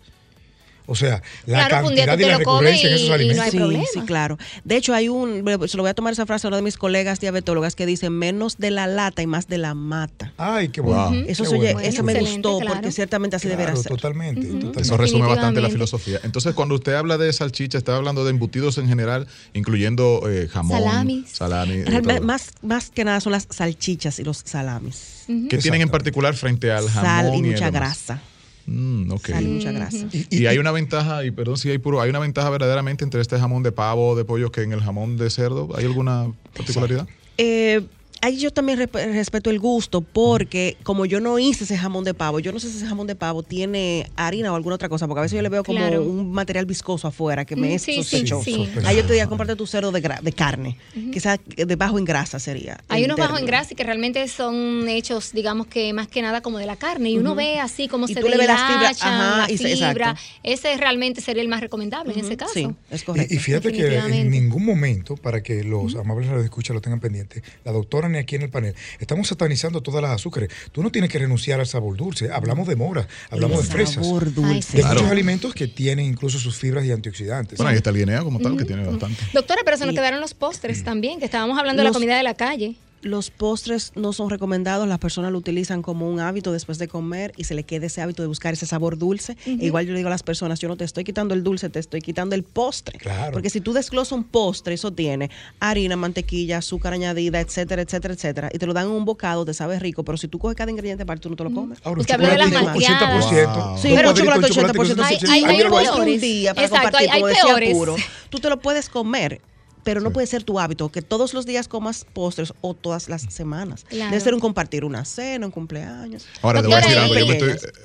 [0.87, 3.51] o sea, la cantidad y la recurrencia en esos alimentos.
[3.51, 4.37] sí, sí, claro.
[4.63, 6.77] De hecho, hay un, se lo voy a tomar esa frase a uno de mis
[6.77, 10.33] colegas diabetólogas que dice menos de la lata y más de la mata.
[10.37, 11.25] Ay, qué bueno.
[11.27, 13.91] Eso, eso me gustó porque ciertamente así debería ser.
[13.91, 16.19] Totalmente, Eso resume bastante la filosofía.
[16.23, 20.79] Entonces, cuando usted habla de salchicha, está hablando de embutidos en general, incluyendo eh, jamón,
[20.79, 21.29] salamis.
[21.31, 21.83] salami.
[22.21, 25.25] Más, más que nada son las salchichas y los salamis.
[25.49, 27.11] ¿Qué tienen en particular frente al jamón?
[27.11, 28.21] Sal y mucha grasa.
[28.67, 29.45] Mm, okay.
[29.45, 30.07] mucha grasa.
[30.11, 33.37] Y, hay una ventaja, y perdón si hay puro, hay una ventaja verdaderamente entre este
[33.37, 35.69] jamón de pavo o de pollo que en el jamón de cerdo.
[35.75, 37.07] ¿Hay alguna particularidad?
[37.37, 37.85] Eh,
[38.25, 42.39] ahí yo también respeto el gusto porque como yo no hice ese jamón de pavo,
[42.39, 45.19] yo no sé si ese jamón de pavo tiene harina o alguna otra cosa, porque
[45.19, 48.67] a veces yo le veo como un material viscoso afuera que me mm, es sospechoso.
[48.85, 50.77] ahí yo te diría, comparte tu cerdo de, de carne,
[51.13, 52.79] quizás de bajo en grasa sería.
[52.89, 56.41] Hay unos bajos en grasa y que realmente son hechos, digamos que más que nada
[56.41, 59.47] como de la carne y uno ve así como se tú le las fibras, la
[59.47, 60.15] fibra.
[60.43, 62.53] Ese realmente sería el más recomendable en ese caso.
[62.53, 63.33] Sí, es correcto.
[63.33, 67.71] Y, fíjate que en ningún momento, para que los amables radioescuchas lo tengan pendiente, la
[67.71, 70.49] doctora aquí en el panel, estamos satanizando todas las azúcares.
[70.71, 72.31] Tú no tienes que renunciar al sabor dulce.
[72.31, 74.05] Hablamos de mora, hablamos de fresas.
[74.05, 74.77] Sabor dulce.
[74.77, 77.57] De muchos alimentos que tienen incluso sus fibras y antioxidantes.
[77.57, 79.21] Bueno, ahí está el guinea como tal, que tiene bastante.
[79.33, 82.23] Doctora, pero se nos quedaron los postres también, que estábamos hablando de la comida de
[82.23, 82.75] la calle
[83.05, 87.33] los postres no son recomendados, las personas lo utilizan como un hábito después de comer
[87.37, 89.37] y se le queda ese hábito de buscar ese sabor dulce.
[89.45, 91.77] igual yo le digo a las personas, yo no te estoy quitando el dulce, te
[91.77, 92.99] estoy quitando el postre.
[93.31, 98.49] Porque si tú desglosas un postre, eso tiene harina, mantequilla, azúcar añadida, etcétera, etcétera, etcétera,
[98.51, 100.71] y te lo dan en un bocado, te sabe rico, pero si tú coges cada
[100.71, 101.79] ingrediente aparte, tú no te lo comes.
[101.83, 103.81] Ahora, Usted habló de las malteadas.
[103.81, 105.03] Sí, pero chocolate 80%.
[105.03, 107.95] Hay, hay, hay, un día para compartir, como decía puro,
[108.29, 109.41] tú te lo puedes comer
[109.85, 113.21] pero no puede ser tu hábito que todos los días comas postres o todas las
[113.29, 113.85] semanas.
[113.91, 116.25] Debe ser un compartir una cena, un cumpleaños.
[116.41, 117.13] Ahora, te voy a decir algo.
[117.13, 117.27] Yo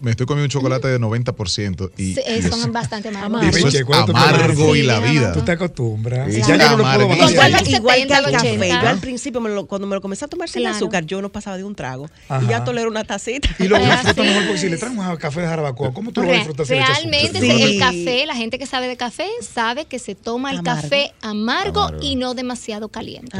[0.01, 3.55] me estoy, comiendo un chocolate de 90% y sí, son bastante amargos.
[3.55, 5.33] Eso es amargo y la vida.
[5.33, 6.35] Tú te acostumbras.
[6.35, 8.69] ya yo no lo puedo igual, igual que al café.
[8.69, 11.65] Yo al principio, cuando me lo comencé a tomar sin azúcar, yo no pasaba de
[11.65, 12.09] un trago.
[12.43, 13.51] Y ya tolero una tacita.
[13.59, 16.33] Y lo disfruto mejor porque si le traen un café de jarabacoa, ¿cómo tú lo
[16.33, 16.67] disfrutas?
[16.67, 21.13] Realmente, el café, la gente que sabe de café, sabe que se toma el café
[21.21, 23.37] amargo y no demasiado caliente.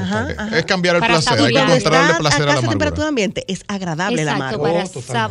[0.53, 4.35] Es cambiar el placer, hay que encontrarle placer a, la temperatura ambiente es agradable la
[4.35, 4.85] amargura.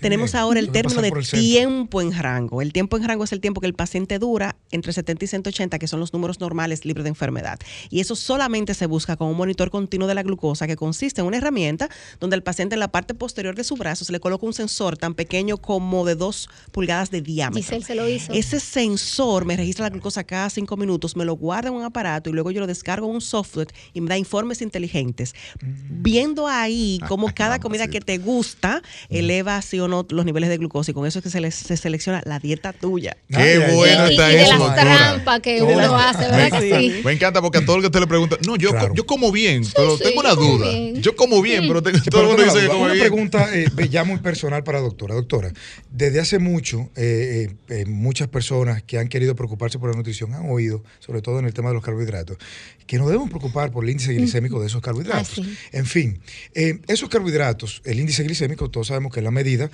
[0.00, 2.62] Tenemos ahora el término de tiempo en rango.
[2.62, 5.78] El tiempo en rango es el tiempo que el paciente dura entre 70 y 180,
[5.78, 7.58] que son los números normales libres de enfermedad.
[7.90, 11.26] Y eso solamente se busca con un monitor continuo de la glucosa que consiste en
[11.26, 11.88] una herramienta
[12.20, 14.96] donde el paciente en la parte posterior de su brazo se le coloca un sensor
[14.96, 17.80] tan pequeño como de dos pulgadas de diámetro.
[17.80, 18.32] se lo hizo.
[18.32, 22.30] Ese sensor me registra la glucosa cada cinco minutos, me lo guarda en un aparato
[22.30, 25.34] y luego yo lo descargo en un software y me da informes inteligentes.
[25.60, 26.02] Mm.
[26.02, 29.14] Viendo ahí ah, cómo cada comida que te gusta mm.
[29.24, 31.76] Eleva sí o no los niveles de glucosa y con eso es que se, se
[31.76, 33.16] selecciona la dieta tuya.
[33.28, 34.52] Qué bueno está y, eso.
[34.52, 37.00] de las trampas que uno hace, ¿verdad sí.
[37.04, 39.62] Me encanta porque a todo el que usted le pregunta, no, yo, yo como bien,
[39.74, 40.70] pero tengo una duda.
[41.00, 44.04] Yo como bien, pero tengo, todo el mundo dice que como Una pregunta eh, ya
[44.04, 45.14] muy personal para la doctora.
[45.14, 45.52] Doctora,
[45.90, 50.50] desde hace mucho, eh, eh, muchas personas que han querido preocuparse por la nutrición han
[50.50, 52.38] oído, sobre todo en el tema de los carbohidratos,
[52.86, 55.40] que nos debemos preocupar por el índice glicémico de esos carbohidratos.
[55.42, 56.20] Ah, en fin,
[56.54, 59.70] esos carbohidratos, el índice glicémico, todos sabemos que es la medida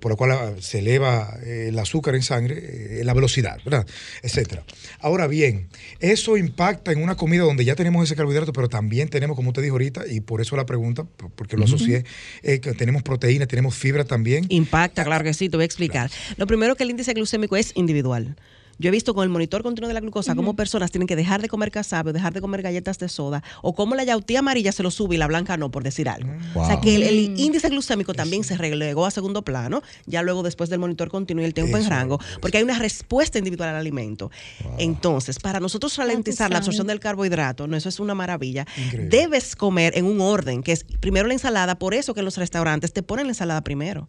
[0.00, 3.86] por la cual se eleva el azúcar en sangre, la velocidad, ¿verdad?
[4.22, 4.64] Etcétera.
[5.00, 5.68] Ahora bien,
[6.00, 9.62] eso impacta en una comida donde ya tenemos ese carbohidrato, pero también tenemos, como usted
[9.62, 11.04] dijo ahorita, y por eso la pregunta,
[11.36, 12.04] porque lo asocié,
[12.42, 14.46] que tenemos proteína, tenemos fibra también.
[14.48, 16.10] Impacta, claro que sí, te voy a explicar.
[16.36, 18.36] Lo primero que el índice glucémico es individual.
[18.78, 21.40] Yo he visto con el monitor continuo de la glucosa cómo personas tienen que dejar
[21.42, 24.82] de comer casabe dejar de comer galletas de soda o cómo la yautía amarilla se
[24.82, 26.32] lo sube y la blanca no, por decir algo.
[26.54, 30.70] O sea que el, índice glucémico también se relegó a segundo plano, ya luego después
[30.70, 34.30] del monitor continuo y el tiempo en rango, porque hay una respuesta individual al alimento.
[34.78, 38.66] Entonces, para nosotros ralentizar la absorción del carbohidrato, no, eso es una maravilla,
[39.08, 42.36] debes comer en un orden, que es primero la ensalada, por eso que en los
[42.36, 44.08] restaurantes te ponen la ensalada primero.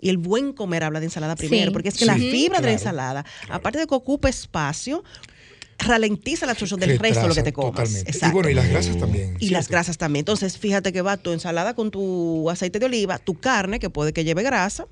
[0.00, 2.72] Y el buen comer habla de ensalada primero, porque es que la fibra de la
[2.72, 5.02] ensalada, aparte de que ocupa espacio,
[5.78, 8.04] ralentiza la absorción del resto de lo que te comas.
[8.06, 9.36] Y bueno, y las grasas también.
[9.40, 10.20] Y las grasas también.
[10.20, 14.12] Entonces, fíjate que va tu ensalada con tu aceite de oliva, tu carne, que puede
[14.12, 14.86] que lleve grasa,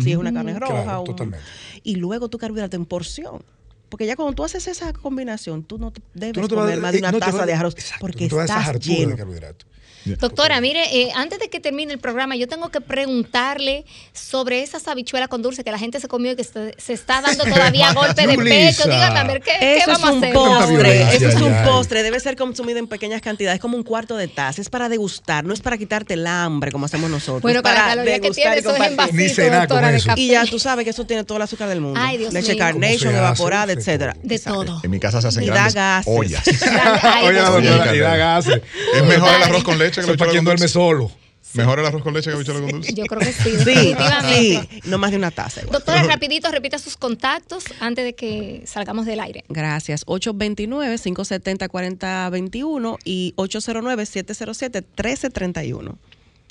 [0.00, 1.02] si es una carne roja.
[1.04, 1.44] totalmente.
[1.82, 3.42] Y luego tu carbohidrato en porción.
[3.88, 7.44] Porque ya cuando tú haces esa combinación, tú no debes comer más de una taza
[7.44, 9.10] de arroz porque estás lleno.
[9.10, 9.66] De carbohidrato.
[10.04, 14.88] Doctora, mire, eh, antes de que termine el programa, yo tengo que preguntarle sobre esas
[14.88, 18.26] habichuelas con dulce que la gente se comió y que se, está dando todavía golpe
[18.26, 18.84] de pecho.
[18.84, 20.32] Dígame, a ver, ¿qué, vamos a hacer?
[20.32, 24.28] Postre, eso es un postre, debe ser consumido en pequeñas cantidades, como un cuarto de
[24.28, 24.60] taza.
[24.60, 27.42] Es para degustar, no es para quitarte el hambre como hacemos nosotros.
[27.42, 30.20] Bueno, para la que tiene, eso es en doctora, de café.
[30.20, 32.00] Y ya tú sabes que eso tiene todo el azúcar del mundo.
[32.02, 34.16] Ay, Dios Leche carnation, evaporada, etcétera.
[34.22, 34.80] De todo.
[34.82, 36.12] En mi casa se hacen grandes gases.
[36.14, 36.46] ollas.
[37.94, 38.60] y da gases.
[38.94, 41.10] Es mejor el arroz con leche que lo solo.
[41.54, 42.94] ¿Mejor el arroz con leche que habichuela con dulce?
[42.94, 43.50] Yo creo que sí.
[43.64, 43.96] Sí,
[44.28, 45.62] sí, no más de una taza.
[45.62, 49.44] Doctora, rapidito, repita sus contactos antes de que salgamos del aire.
[49.48, 50.06] Gracias.
[50.06, 55.96] 829-570-4021 y 809-707-1331.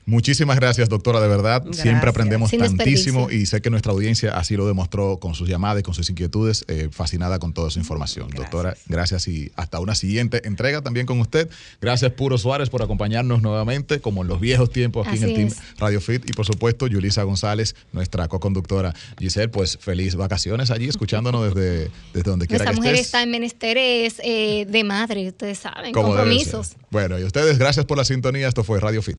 [0.09, 1.63] Muchísimas gracias, doctora, de verdad.
[1.71, 5.83] Siempre aprendemos tantísimo y sé que nuestra audiencia así lo demostró con sus llamadas y
[5.83, 8.27] con sus inquietudes, eh, fascinada con toda su información.
[8.29, 11.47] Doctora, gracias y hasta una siguiente entrega también con usted.
[11.79, 15.49] Gracias, Puro Suárez, por acompañarnos nuevamente, como en los viejos tiempos aquí en el Team
[15.77, 16.27] Radio Fit.
[16.27, 18.95] Y por supuesto, Yulisa González, nuestra co-conductora.
[19.19, 22.77] Giselle, pues feliz vacaciones allí, escuchándonos desde, desde donde quiera que estés.
[22.77, 26.71] mujer está en menesteres eh, de madre, ustedes saben, compromisos.
[26.89, 28.47] Bueno, y ustedes, gracias por la sintonía.
[28.47, 29.17] Esto fue Radio Fit.